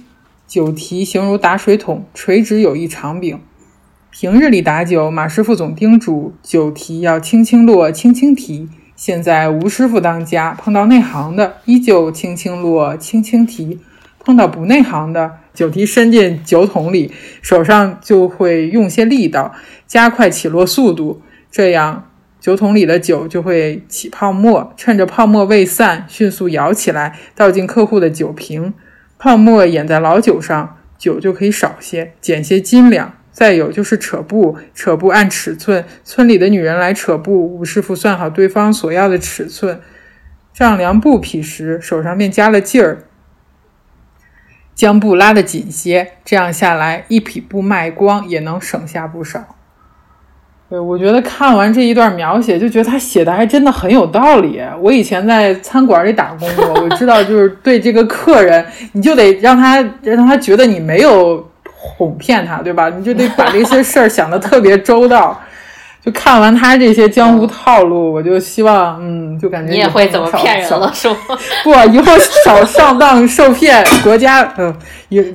[0.46, 3.40] 酒提形如打水桶，垂直有一长柄。
[4.10, 8.68] 平日里打酒，马师傅总叮嘱酒提要轻轻落，轻轻提。
[8.96, 13.78] 现在吴师傅当家，碰到内行的，依旧轻轻落，轻轻提；
[14.18, 19.54] 碰到不内行的，酒提伸进酒桶里，手上就会用些力道，
[19.86, 22.10] 加快起落速度，这样
[22.46, 28.72] 酒桶里的酒就会起泡沫，趁着泡沫未散，迅速舀起来，倒进客户的酒瓶，
[29.18, 33.12] 泡沫掩在老酒上，酒就可以少些，减些斤两。
[33.32, 39.80] 再有就是扯布，扯布按尺寸，村里的女人来扯布，吴师傅算好对方所要的尺寸，
[40.54, 43.06] 丈量布匹时，手上便加了劲儿，
[44.72, 49.56] 将布拉得紧些，这样下来一匹布卖光也能省下不少。
[50.68, 54.60] 对，我觉得看完这一段描写，就觉得他写的还真的很有道理。
[54.80, 61.46] 我以前在餐馆里打工过，我知道就是对这个客人，你就得让他让他觉得你没有。
[61.88, 62.88] 哄骗他，对吧？
[62.88, 65.38] 你就得把这些事儿想的特别周到。
[66.04, 71.16] 就看完他这些江湖套路，我就希望，嗯，就感觉你也会怎么骗人了，是吗？
[71.62, 72.12] 不，以后
[72.44, 74.74] 少上当受骗，国家，嗯、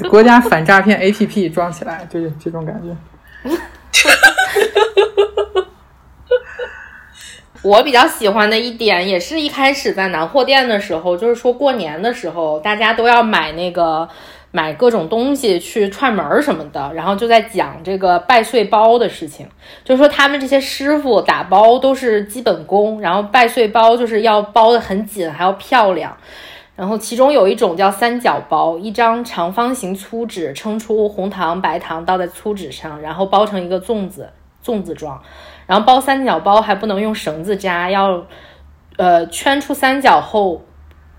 [0.10, 3.50] 国家反诈骗 APP 装起来，就是这种感觉。
[7.64, 14.10] 我比较喜欢的一点，也是一开始在南货店的时候，就是说过年的时候，大家都要买那个。
[14.54, 19.48] 买各种东西去串门儿什么的，然后就在讲这个拜岁包的事情，
[19.86, 26.18] 就是说他们这些师傅打包都是基本功，然后拜岁包就是要包的很紧，还要漂亮。
[26.82, 34.28] 然后其中有一种叫三角包，一张长方形粗纸撑出红糖、白糖倒在粗纸上，然后包成一个粽子，
[34.66, 35.22] 粽子状。
[35.68, 38.24] 然后包三角包还不能用绳子扎，要
[38.98, 40.64] 呃圈出三角后。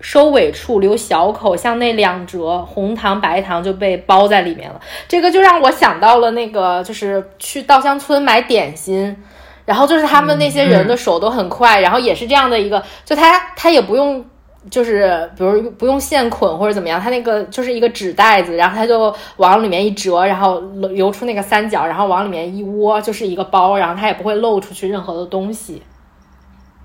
[0.01, 4.77] 收尾处留小口，向内两折，红糖白糖就被包在里面了。
[5.07, 9.15] 这个就让我想到了那个，就是去稻香村买点心，
[9.63, 14.25] 然后就是他们那些人的手都很快，然后也是这样的一个，就他他也不用，
[14.69, 20.59] 就是比如不用线捆或者怎么样，他那个就是一个纸袋子，然后他就往里面一折，然后
[20.91, 25.81] 留出那个三角，然后往里面一窝，就是一个包，然后他也不会露出去任何的东西。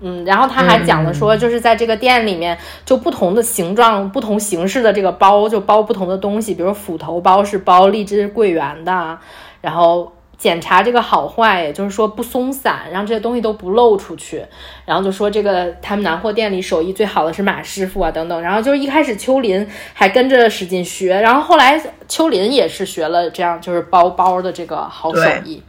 [0.01, 6.53] 嗯，然后他还讲了说，就是在这个店里面，就不同的形状、不同形式的这个包，就包不同的东西。
[6.53, 9.17] 比如斧头包是包荔枝桂圆的，
[9.59, 10.09] 然后
[10.39, 14.43] 检查这个好坏，也就是说不松散，让这些东西都不漏出去。
[14.85, 18.41] 然后就说这个他们南货店里手艺最好的是马师傅啊，等等。
[18.41, 25.61] 然后就是一开始秋林还跟着使劲学，然后后来秋林也是学了这样就是包包的这个好手艺。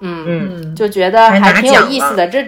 [0.00, 2.26] 嗯嗯，就觉得还挺有意思的。
[2.26, 2.44] 这。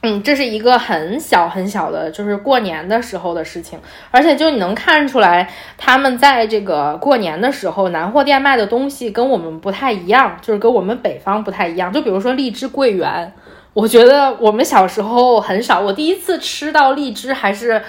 [0.00, 3.76] 嗯，这是一个很小很小的，就是过年的时候的事情，
[4.12, 11.92] 而且就你能看出来，他们在这个过年的时候，南货店卖的东西跟我们不太一样，就是跟我们北方不太一样。
[11.92, 13.32] 就比如说荔枝桂圆，
[13.74, 17.82] 我觉得我们小时候很少，我第一次吃到荔枝还是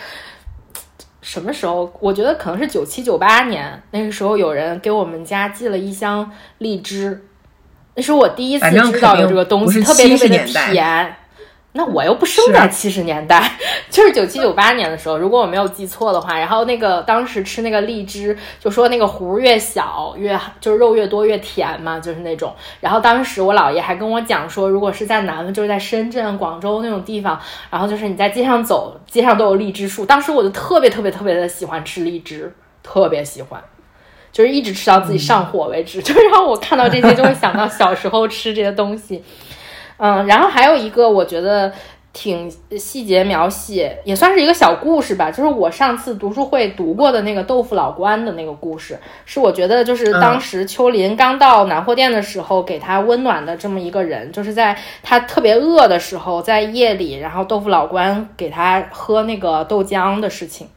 [1.22, 1.94] 什么时候？
[2.00, 7.24] 我觉得可能是九七九八年，那个时候有人给我们家寄了一箱荔枝，
[7.94, 11.16] 那是我第一次知道有这个东西，特别特别的甜。
[11.72, 13.52] 那我又不生在七十年代，
[13.92, 16.38] 就是九七九八年的时候，如果我没有记错的话。
[16.40, 22.52] 然后那个当时吃那个荔枝，就说那个核越小越就是肉越多越甜嘛，就是那种。
[22.80, 27.40] 然后当时我姥爷还跟我讲说，如果是在南方，就是在深圳、广州那种地方，
[27.70, 30.04] 然后就是你在街上走，街上都有荔枝树。
[30.04, 32.52] 当时我就特别特别特别的喜欢吃荔枝，
[32.82, 33.64] 特别喜欢，
[34.32, 36.02] 就是一直吃到自己上火为止。
[36.04, 39.24] 就是让我看到这些，就会想到小时候吃这些东西。
[40.00, 41.72] 嗯，然后还有一个我觉得
[42.12, 60.68] 挺细节描写，也算是一个小故事吧，就是我上次读书会读过的那个豆腐老关的那个故事，是我觉得就是当时秋林刚到南货店的时候，给他温暖的这么一个人，就是在他特别饿的时候，在夜里，然后豆腐老关给他喝那个豆浆的事情。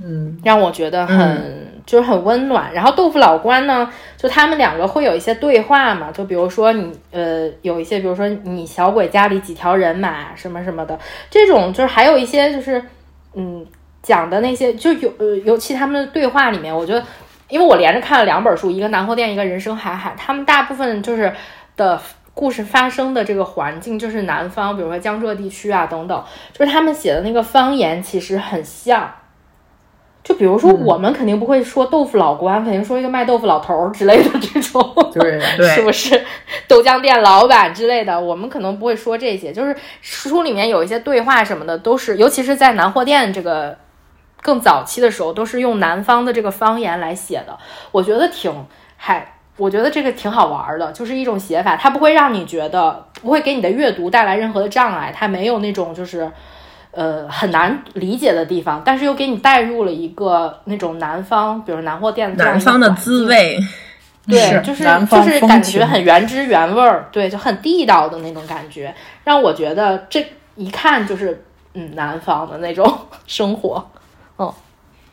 [0.00, 2.72] 嗯，让我觉得很就是很温暖。
[2.72, 10.96] 然后豆腐老关呢，就他们两个会有一些对话嘛，就比如说你呃有一些，比如说你小鬼家里几条人马什么什么的，
[11.28, 12.80] 这种就是还有一些就是
[13.34, 13.66] 嗯
[14.00, 17.02] 讲的那些，就有呃尤其他们的对话里面，我觉得
[17.48, 21.32] 因为我连着看了两本书，一个南货店，一个人生海海，他们大部分就是
[21.76, 22.00] 的
[22.34, 29.12] 故事发生的这个环境就是南方，比如说江浙地区啊等等，就是他们写的那个方言其实很像。
[30.24, 34.82] 就比如说，我们肯定不会说豆腐老关，肯定说一个卖豆腐老头儿之类的这种，
[35.14, 35.40] 对，
[35.74, 36.22] 是不是？
[36.66, 39.50] 豆浆店老板之类的，我们可能不会说这些。
[39.52, 43.78] 就是书里面有一些对话什么的，都是，尤其是在南货店这个
[44.42, 47.56] 更早期的时候，都是用南方的这个方言来写的。
[47.90, 48.52] 我觉得挺
[48.98, 56.30] 还，我觉得这个挺好玩的，就是一种写法，它不会让你觉得不会给你的阅读带来任何的障碍，它没有那种就是。
[56.98, 63.56] 呃，很难理解的地方，但是又给你带入了一个那种南方，比如南货店南方的滋味，
[64.26, 68.92] 对，就是就是感觉很原汁原味儿，对，就很地道的那种感觉，
[69.22, 70.26] 让我觉得这
[70.56, 71.44] 一看就是
[71.74, 72.92] 嗯南方的那种
[73.28, 73.88] 生活，
[74.40, 74.52] 嗯，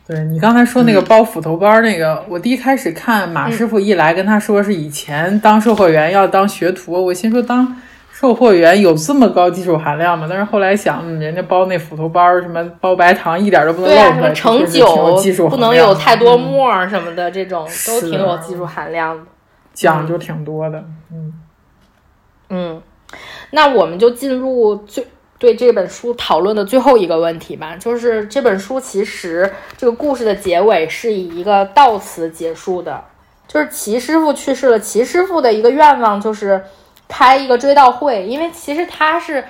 [0.08, 7.76] 对你刚才说那个包斧头包那个，我第一开始看马师傅一来跟他说是以前当售货员要当学徒，我心说当。
[8.18, 10.26] 售货员有这么高技术含量吗？
[10.26, 19.22] 但是后来想，人家包那斧头包儿，什么包白糖，一点都不能漏出来，盛酒不能有太多沫儿什么的，这种都挺有技术含量的，
[19.74, 20.82] 讲究挺多的。
[21.12, 21.34] 嗯
[22.48, 22.82] 嗯，
[23.50, 25.06] 那我们就进入最
[25.38, 33.04] 对这本书讨论的最后一个问题吧，就是这本书其实这个故事的结尾是以一个悼词结束的，
[33.46, 36.64] 就是齐师傅去世了，齐师傅的一个愿望就是。
[37.08, 39.40] 开一个追悼会，因为其实他是，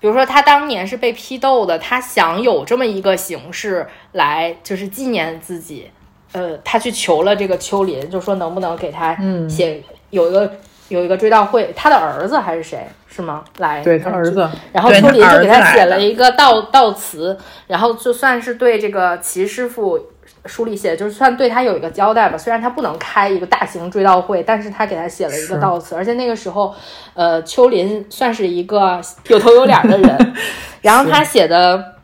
[0.00, 5.90] 比如说他当年是被批斗的，他想有这么一个形式来，就是纪念自己。
[6.32, 9.16] 呃，他去求了这个秋林，就说能不能给他
[9.48, 10.50] 写有一个
[10.88, 13.44] 有一个追悼会，他的儿子还是谁是吗？
[13.58, 20.06] 来，对他儿子，然后秋林就给他写了一个悼悼词，然后就算是对这个齐师傅。
[20.46, 22.36] 书里写，就是算对他有一个交代吧。
[22.36, 25.94] 虽然他不能开一个大型追悼会，但是他给他写了一个悼词。
[25.94, 26.74] 而且那个时候，
[27.14, 30.34] 呃，秋林算是一个有头有脸的人。
[30.82, 31.94] 然后他写的，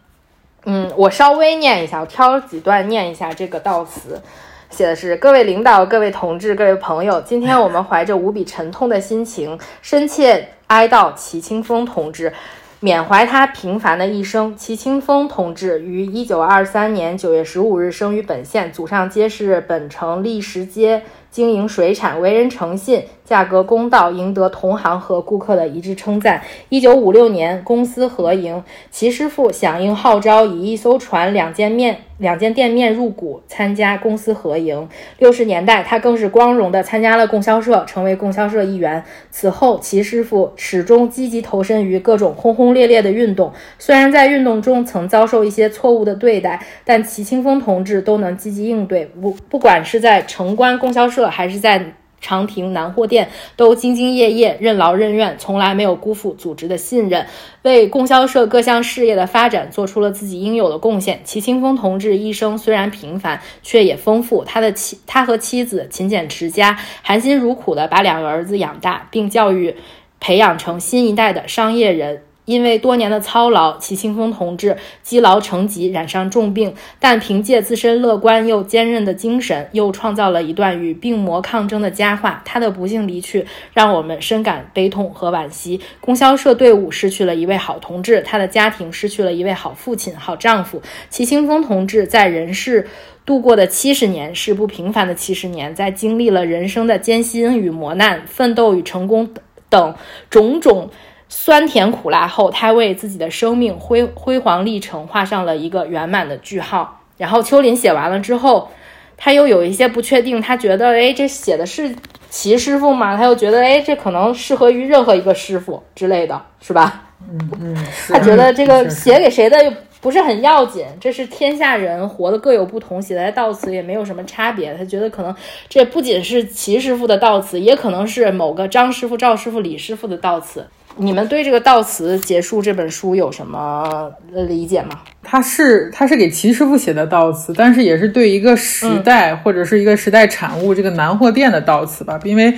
[0.67, 4.23] 嗯，我稍微念一下，我挑几段念一下这个悼词。
[4.71, 12.33] 写的是：各位领导、各位同志、各位朋友，今天我们怀着无比沉痛的心情，深切哀悼齐清风同志。
[12.81, 14.57] 缅怀他平凡的一生。
[14.57, 21.03] 齐清风同志于一九二三年九月十五日生于本县，祖上皆是本城立石街。
[21.39, 26.43] 经营水产，为人诚信，价格公道，赢得同行和顾客的一致称赞。
[26.69, 28.61] 一九五六年，公司合营，
[28.91, 34.89] 齐师傅响应号召，以一艘船、两间面、两间店面入股参加公司合营。
[35.21, 39.05] 六十年代，他更是光荣地参加了供销社，成为供销社一员。
[39.31, 43.53] 此后，齐师傅始终积极投身于各种轰轰烈烈的运动。
[43.79, 49.07] 虽然在运动中曾遭受一些错误的对待，但齐清风同志都能积极应对。
[49.07, 51.28] 不，不管是在城关供销社。
[51.31, 57.25] 还是在长亭南货店，都兢兢业业、任劳任怨，从来没有辜负组织的信任，
[57.63, 61.21] 为供销社各项事业的发展做出了自己应有的贡献。
[61.23, 64.43] 齐清风同志一生虽然平凡，却也丰富。
[64.43, 69.77] 他的妻，他和妻子勤俭持家，含辛茹苦地把两个儿子养大，并教育
[70.19, 72.23] 培养成新一代的商业人。
[72.49, 76.75] 因为多年的操劳，齐清风同志积劳成疾，染上重病。
[76.99, 82.43] 但凭借自身乐观又坚韧的精神，又创造了一段与病魔抗争的佳话。
[82.47, 83.45] 他的不幸离去，
[83.75, 85.79] 让我们深感悲痛和惋惜。
[86.01, 90.81] 供销社队伍失去了一位好同志，他的家庭失去了一位好父亲、好丈夫。
[91.11, 92.89] 齐清风同志在人世
[93.27, 99.29] 度过的七十年是不平凡的七十年，在经历了人生的艰辛与磨难、奋斗与成功
[99.69, 99.95] 等
[100.31, 100.89] 种种。
[101.29, 107.01] 酸甜苦辣后，他为自己的生命辉辉煌历程画上了一个圆满的句号。
[107.17, 108.71] 然后秋林写完了之后，
[109.17, 111.95] 他又有一些不确定，他觉得，哎，这写的是
[112.31, 113.17] 齐师傅吗？
[113.17, 117.03] 他又觉得，哎，这可能适合于任何一个师傅之类的，是吧？
[117.29, 117.77] 嗯嗯，
[118.09, 124.73] 他觉得这个写给谁的又不是很要紧，这是天下人活的各有不同，写在悼词也没有什么差别。
[124.75, 125.35] 他觉得可能
[125.69, 130.65] 这不仅是齐师傅的悼词，也可能是某个张师傅、赵师傅、李师傅的悼词。
[131.01, 135.01] 你们对这个悼词结束这本书有什么理解吗？
[135.23, 142.19] 他是他是给齐师傅写的悼词，但是也是对一个时代或者是一个时代产物这个南货店的悼词吧。
[142.25, 142.53] 因为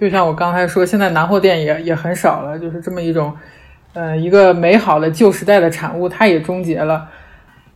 [0.00, 3.32] 就像我刚才说，现在南货店也也很少了，就是这么一种，
[3.94, 7.08] 呃，一个美好的旧时代的产物，它也终结了。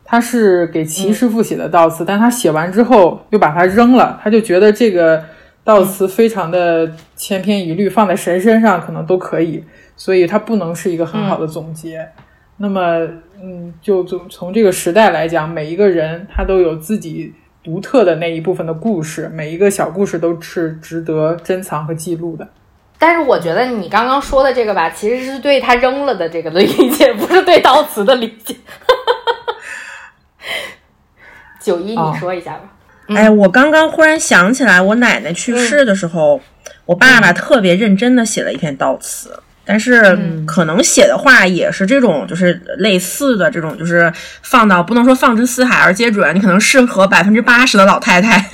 [0.05, 5.25] 他是给齐师傅写的悼词，但他写完之后又把它扔了，他就觉得这个
[5.65, 9.65] 悼词非常的千篇一律，放在谁身上可能都可以。
[9.97, 12.09] 所以它不能是一个很好的总结。
[12.57, 13.01] 那么，
[13.43, 17.35] 嗯，就从从这个时代来讲，每一个人他都有自己
[17.65, 22.47] 独特的那一部分的故事，每一个小故事都是值得珍藏和记录的。
[22.97, 28.55] 但是，我觉得你刚刚说的这个吧，其实是对他扔了的这个的理解，不是对悼词的理解。
[31.61, 32.73] 九一，你说一下吧。
[33.09, 36.41] 哎，我刚刚忽然想起来，我奶奶去世的时候，
[36.87, 39.41] 我爸爸特别认真的写了一篇悼词。
[39.65, 44.13] 但是可能写的话也是这种，就是类似的这种，就是
[44.43, 48.49] 放到不能说放之四海而皆准，你可能适合百分之八十的老太太。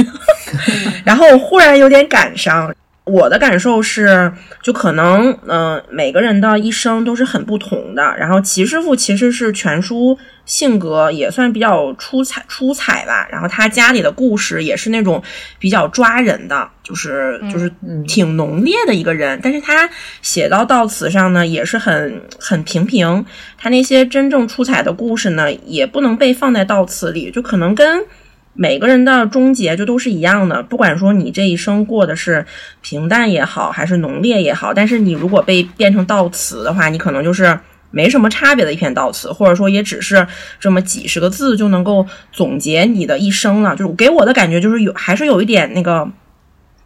[1.04, 2.72] 然后忽然有点感伤。
[3.04, 4.32] 我的感受是，
[4.62, 8.02] 就可能，嗯，每个人的一生都是很不同的。
[8.16, 13.26] 然后齐师傅其实是全书性格也算比较出彩出彩吧。
[13.30, 15.20] 然后他家里的故事也是那种
[15.58, 17.72] 比较抓人的，就是就是
[18.06, 19.40] 挺浓烈的一个人。
[19.42, 19.88] 但是他
[20.22, 23.24] 写到悼词上呢，也是很很平平。
[23.58, 28.04] 他那些真正出彩的故事呢，也不能被放在悼词里，就可能跟。
[28.52, 32.44] 每个人的终结就都是一样的，不管说你这一生过的是
[32.82, 37.58] 平淡也好，还是浓烈也好，但是你如果被变成悼词的话，你可能就是
[37.90, 40.26] 没什么差别的一篇悼词，或者说也只是
[40.58, 43.74] 这么几十个字就能够总结你的一生了。
[43.76, 46.10] 就是给我的感觉就是有，还是有一点那个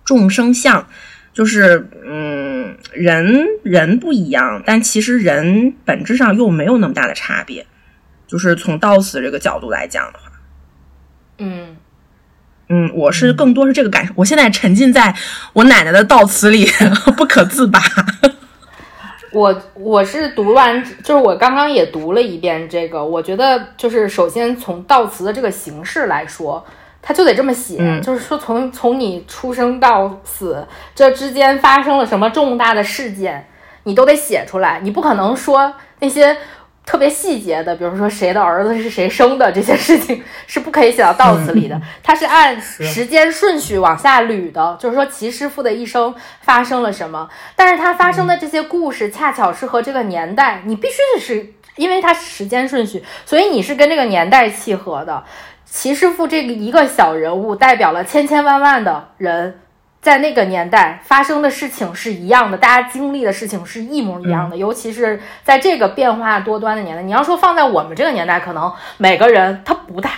[0.04, 0.86] 众生相，
[1.32, 7.66] 就是嗯，人人不一样，但其实人本质上又没有那么大的差别。
[8.26, 10.30] 就是从悼词这个角度来讲的话。
[11.38, 11.76] 嗯
[12.68, 14.12] 嗯，我是更多是这个感受。
[14.16, 15.14] 我现在沉浸在
[15.52, 16.66] 我奶奶的悼词里
[17.16, 17.78] 不可自拔。
[19.32, 23.04] 我我是读完，就是我刚刚也读了一遍这个。
[23.04, 26.64] 我觉得就是首先从悼词的这个形式来说，
[27.02, 33.46] 它就得这么写，就是说从从你出生到死这之间发生了什么重大的事件，
[33.82, 34.80] 你都得写出来。
[34.82, 36.36] 你不可能说那些。
[36.86, 44.76] 特别细节的，比如说谁的儿子是谁生的这些事情是不可以写到悼词里的，它是按时间顺序往下捋的。
[44.78, 55.24] 就是说齐师傅的一生发生了什么，但是他发生的这些故事恰巧是和这个年代，你必须得是因为它时间顺序，所以你是跟这个年代契合的。
[55.64, 59.60] 齐师傅这个一个小人物代表了千千万万的人。
[60.04, 64.54] 在那个年代发生的事情是一样的，大家经历的事情是一模一样的。
[64.54, 70.10] 尤其是在这个变化多端的年代，你要说放在我们这个年代，可能每个人他不太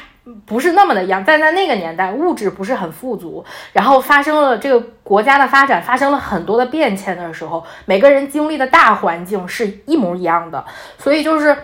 [0.44, 1.22] 不是那么的一样。
[1.24, 10.64] 但在那个年代，物质不是很富足，然后发生了这个国家的发展发生了很多的变迁的时候，每个人经历的大环境是一模一样的。
[10.98, 11.56] 所以就是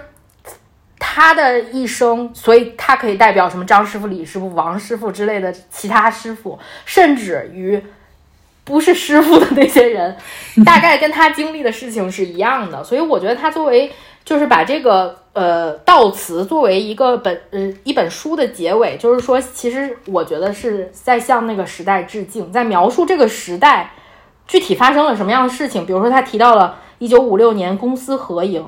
[1.00, 7.82] 他的一生，所以他可以代表什么张师傅、李师傅、王师傅之类的其他师傅，甚至于。
[8.64, 10.16] 不是师傅的那些人，
[10.64, 13.92] 大概跟他经历的事情是一样的，所以我觉得他作为
[14.24, 23.90] 就是把这个呃悼词作为一个本呃一本书的结尾，就是说，其实我觉得是在向那个时代致敬，在描述这个时代
[24.46, 25.84] 具体发生了什么样的事情。
[25.84, 28.64] 比如说，他提到了一九五六年公私合营，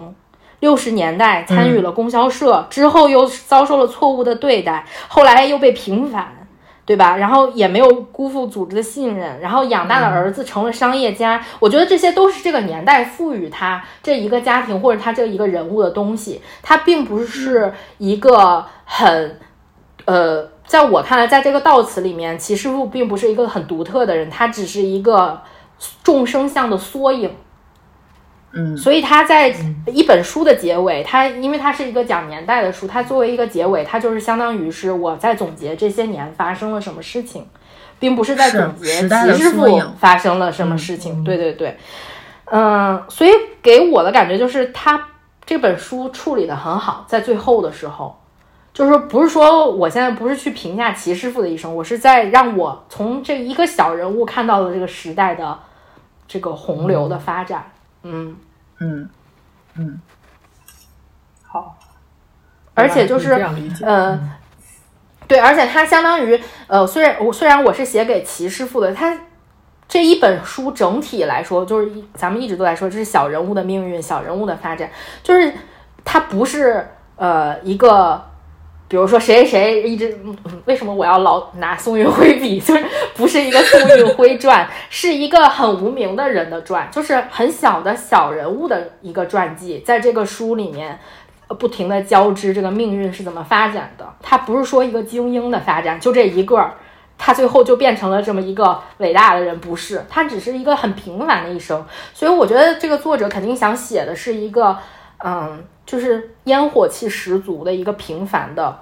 [0.59, 6.44] 六十年代参与了供销社之后，又遭受了错误的对待，后来又被平反。
[6.87, 7.17] 对吧？
[7.17, 11.43] 然后也没有辜负组织的信任，然后养大的儿子成了商业家。
[11.59, 16.43] 我觉得这些都是这个年代赋予他这一个家庭或者他这一个人物的东西。
[16.63, 19.41] 他并不是一个很，
[20.05, 25.41] 呃，在我看来，在这个悼词里面，齐师傅并不是一个很独特的人，他只是一个
[26.03, 27.31] 众生相的缩影。
[28.57, 29.53] 嗯，所以他在
[29.87, 37.45] 一本书的结尾，他因为它是一个讲年代的书，它作为一个结尾，它就是相当于是我在总结这些年发生了什么事情，
[37.99, 41.25] 并不是在总结齐师傅发生了什么事情。
[41.25, 41.77] 对对对，
[42.45, 45.09] 嗯，所以给我的感觉就是他
[45.45, 48.17] 这本书处理的很好，在最后的时候，
[48.73, 55.59] 就是不是说我现在不是去评价齐师傅的一生，我是在让我从这一个小人物看到了这个时代的
[56.29, 57.65] 这个洪流的发展。
[58.05, 58.37] 嗯
[58.79, 59.09] 嗯
[59.75, 60.01] 嗯，
[61.43, 61.77] 好，
[62.75, 63.33] 而且就是
[63.83, 64.39] 呃，
[65.27, 69.19] 对，而且它相当于呃，虽然我虽然我是写给齐师傅的，他
[69.89, 74.89] 这一本书整体来说，就是咱们一直都在说这是小人物的命运，小人物的发展，
[75.23, 75.53] 就是
[76.05, 78.31] 它不是呃一个。
[78.95, 80.17] 比如说谁谁谁一直
[80.67, 82.61] 为什么我要老拿宋运辉比？
[82.61, 82.85] 就是
[83.17, 90.97] 不是一个宋运辉传，是一个很无名的人的传，就是很小的小人物的一个传记，在这个书里面
[91.59, 94.07] 不停的交织这个命运是怎么发展的。
[94.23, 96.71] 他不是说一个精英的发展，就这一个，
[97.19, 101.85] 他最后就变成了这么一个伟大的人，不是，他只是一个很平凡的一生。
[102.13, 104.79] 所以我觉得这个作者肯定想写的是一个，
[105.19, 105.65] 嗯。
[105.87, 108.75] 就是烟火气十足的一个平凡的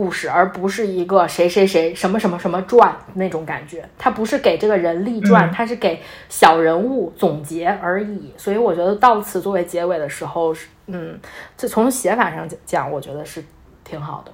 [0.00, 3.86] 故事，而不是一个谁谁谁什么什么什么传那种感觉。
[3.98, 6.00] 它不是给这个人立传，它是给
[6.30, 8.32] 小人物总结而已。
[8.38, 11.18] 所以我觉得到此作为结尾的时候，是嗯，
[11.54, 13.44] 这从写法上讲，我觉得是
[13.84, 14.32] 挺好的。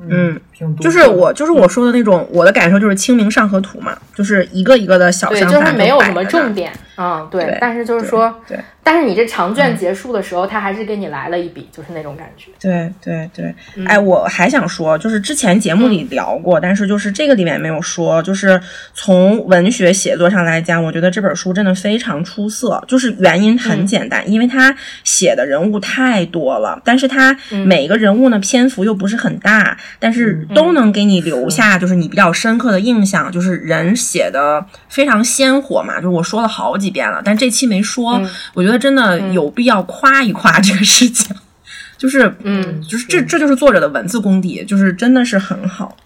[0.00, 0.40] 嗯，
[0.80, 7.56] 就是我就是我说的那种，我的感受就是《清明上河图》嘛，就是一个一个的小商贩，就是没有什么重点，嗯，对。
[7.60, 12.50] 但是就是说，对，但是你这长卷结束的时候，他还是给你来了一笔，就是那种感觉。
[12.60, 13.54] 对对对，
[13.86, 18.60] 哎，我还想说，就是之前节目里聊过，但是就是这个里面没有说，就是
[18.94, 22.82] 从文学写作上来讲，我觉得这本书真的非常出色。
[22.88, 29.76] 就是原因很简单，因为他写的人物太多了，但是他每个人物呢篇幅又不是很大。
[30.00, 35.96] 但是都能给你留下就是你比较深刻的印象，就是人写的非常鲜活嘛。
[35.96, 38.20] 就是我说了好几遍了，但这期没说，
[38.54, 41.34] 我觉得真的有必要夸一夸这个事情。
[41.98, 45.96] 就是，嗯，就是这这就是作者的文字功底，就是真的是很好。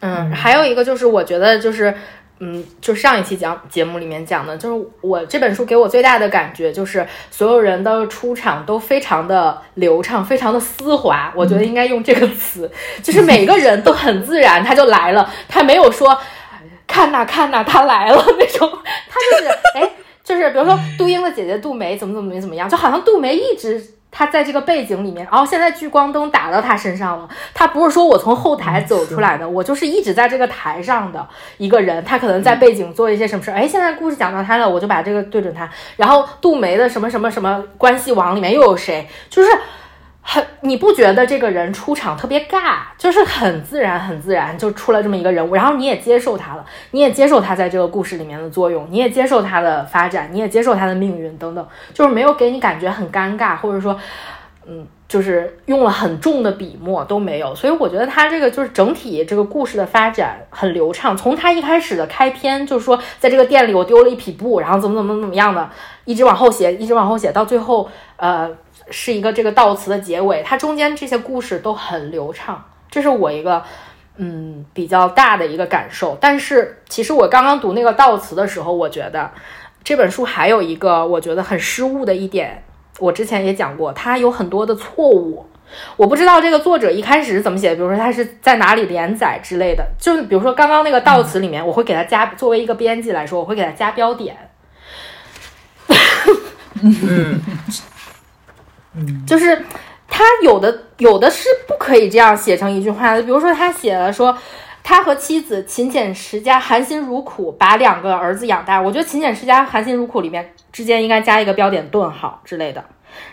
[0.00, 1.94] 嗯，还有一个就是我觉得就是。
[2.40, 11.32] 嗯，就上一期讲节目里面讲的，就是我这本书给我最大的感觉，就是所有人的出场都非常的流畅，非常的丝滑。
[11.34, 12.70] 我觉得应该用这个词，
[13.02, 16.16] 就是每个人都很自然，他就来了，他没有说
[16.88, 18.68] 看呐看呐，他来了 那种，
[19.08, 19.90] 他就是哎，
[20.24, 23.94] 就是比如说杜英的姐姐杜梅怎么怎么怎么样，就好像杜梅一直。
[24.10, 27.28] 她在这个背景里面，然后现在聚光灯打到她身上了。
[27.52, 31.24] 她不是说我从后台走出来的，我就是一直在这个台上的
[31.58, 32.02] 一个人。
[32.02, 35.68] 她可能在背景做一些什么事儿，哎，现在故事讲到她了，我就把这个对准她。
[35.96, 39.06] 然后杜梅的什么什么什么关系网里面又有谁？
[39.28, 39.50] 就是。
[40.30, 53.98] 很，你不觉得这个人出场特别尬，就是很自然，很自然就出了这么一个人物，然后你也接受他了，你也接受他在这个故事里面的作用，你也接受他的发展，你也接受他的命运等等，就是没有给你感觉很尴尬，或者说，
[54.66, 65.70] 嗯，就是用了很重的笔墨都没有，所以我觉得他这个就是整体这个故事的发展很流畅，从他一开始的开篇就是说在这个店里我丢了一匹布，然后怎么怎么怎么样的，
[66.04, 68.50] 一直往后写，一直往后写到最后，呃。
[68.90, 73.62] 是一个这个悼词的结尾，它中间这些故事都很流畅，这是我一个
[74.16, 76.16] 嗯比较大的一个感受。
[76.20, 79.30] 但是其实我刚刚读那个悼词的时候，我觉得
[79.84, 82.62] 这本书还有一个我觉得很失误的一点，
[82.98, 85.46] 我之前也讲过，它有很多的错误。
[85.98, 89.86] 我不知道这个作者一开始是怎么写的，比如说他是在哪里连载之类的。
[90.00, 94.34] 就比如说刚刚那个悼词里面，我会给他加，作为一个编辑来说，我会给他加标点。
[96.82, 97.38] 嗯。
[99.26, 99.64] 就是
[100.08, 104.36] 他有的有的是不可以这样写成一句话的，比如说他写了说
[104.82, 108.80] 他和妻子勤俭持家、含辛茹苦把两个儿子养大。
[108.80, 112.84] 我觉得勤俭持家、含辛茹苦里面之间应该加一个标点顿号之类的。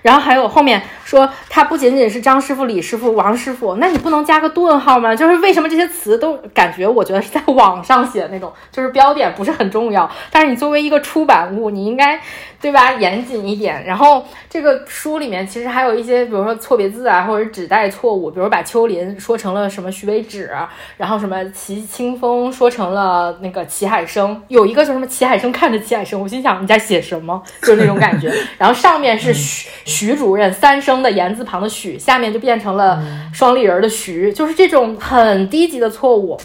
[0.01, 5.13] 然后还有后面说他不仅仅是张师傅、李师傅、王师傅，那你不能加个顿号吗？
[5.13, 10.09] 就是为什么这些词都感觉我觉得是在网上写那种，就是标点不是很重要。
[10.31, 12.19] 但是你作为一个出版物，你应该
[12.61, 12.93] 对吧？
[12.93, 13.83] 严谨一点。
[13.85, 20.49] 然后这个书里面其实还有一些，比如说错别字啊，或者指代错误，比如把秋林说成了什么徐为止，
[20.97, 27.43] 然后什么齐清风说成了那个齐海生，有一个就什么齐海生看着齐海生，我心想你在写什么？
[27.61, 28.33] 就是那种感觉。
[28.57, 29.69] 然后上面是徐。
[30.05, 33.01] 徐主任三声的言字旁的许，下面就变成了
[33.33, 36.39] 双立人的徐，就是这种很低级的错误，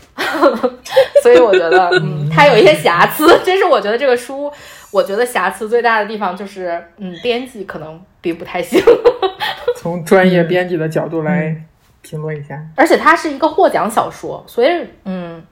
[1.23, 3.39] 所以我觉得，嗯，它有一些瑕疵。
[3.45, 4.51] 这是我觉得这个书，
[4.91, 8.81] 我觉得瑕疵最大的地方就是，嗯，编辑可能并不太行。
[9.77, 11.55] 从专业编辑的角度来
[12.03, 14.69] 评论一下，而且它是一个获奖小说，所以，
[15.05, 15.43] 嗯，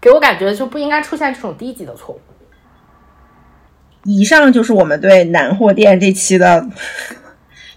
[0.00, 2.20] 给我感觉就不应该出现这种低级的错误。
[4.04, 6.66] 以上就是我们对南货店这期的。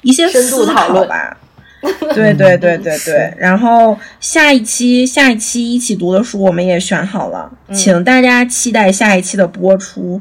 [0.04, 1.38] 一些深度讨论吧，
[2.16, 3.32] 对对对对对。
[3.38, 10.20] 然后下一期下一期一起读的书我们也选好了，请大家期待下一期的播出。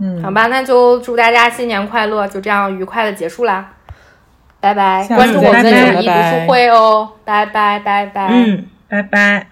[0.00, 3.72] 嗯，好吧，那就祝大家新年快乐，就这样愉快的结束啦，
[4.58, 5.06] 拜拜！
[5.08, 9.46] 关注我们的九一读书会哦，拜拜拜拜，嗯，拜拜。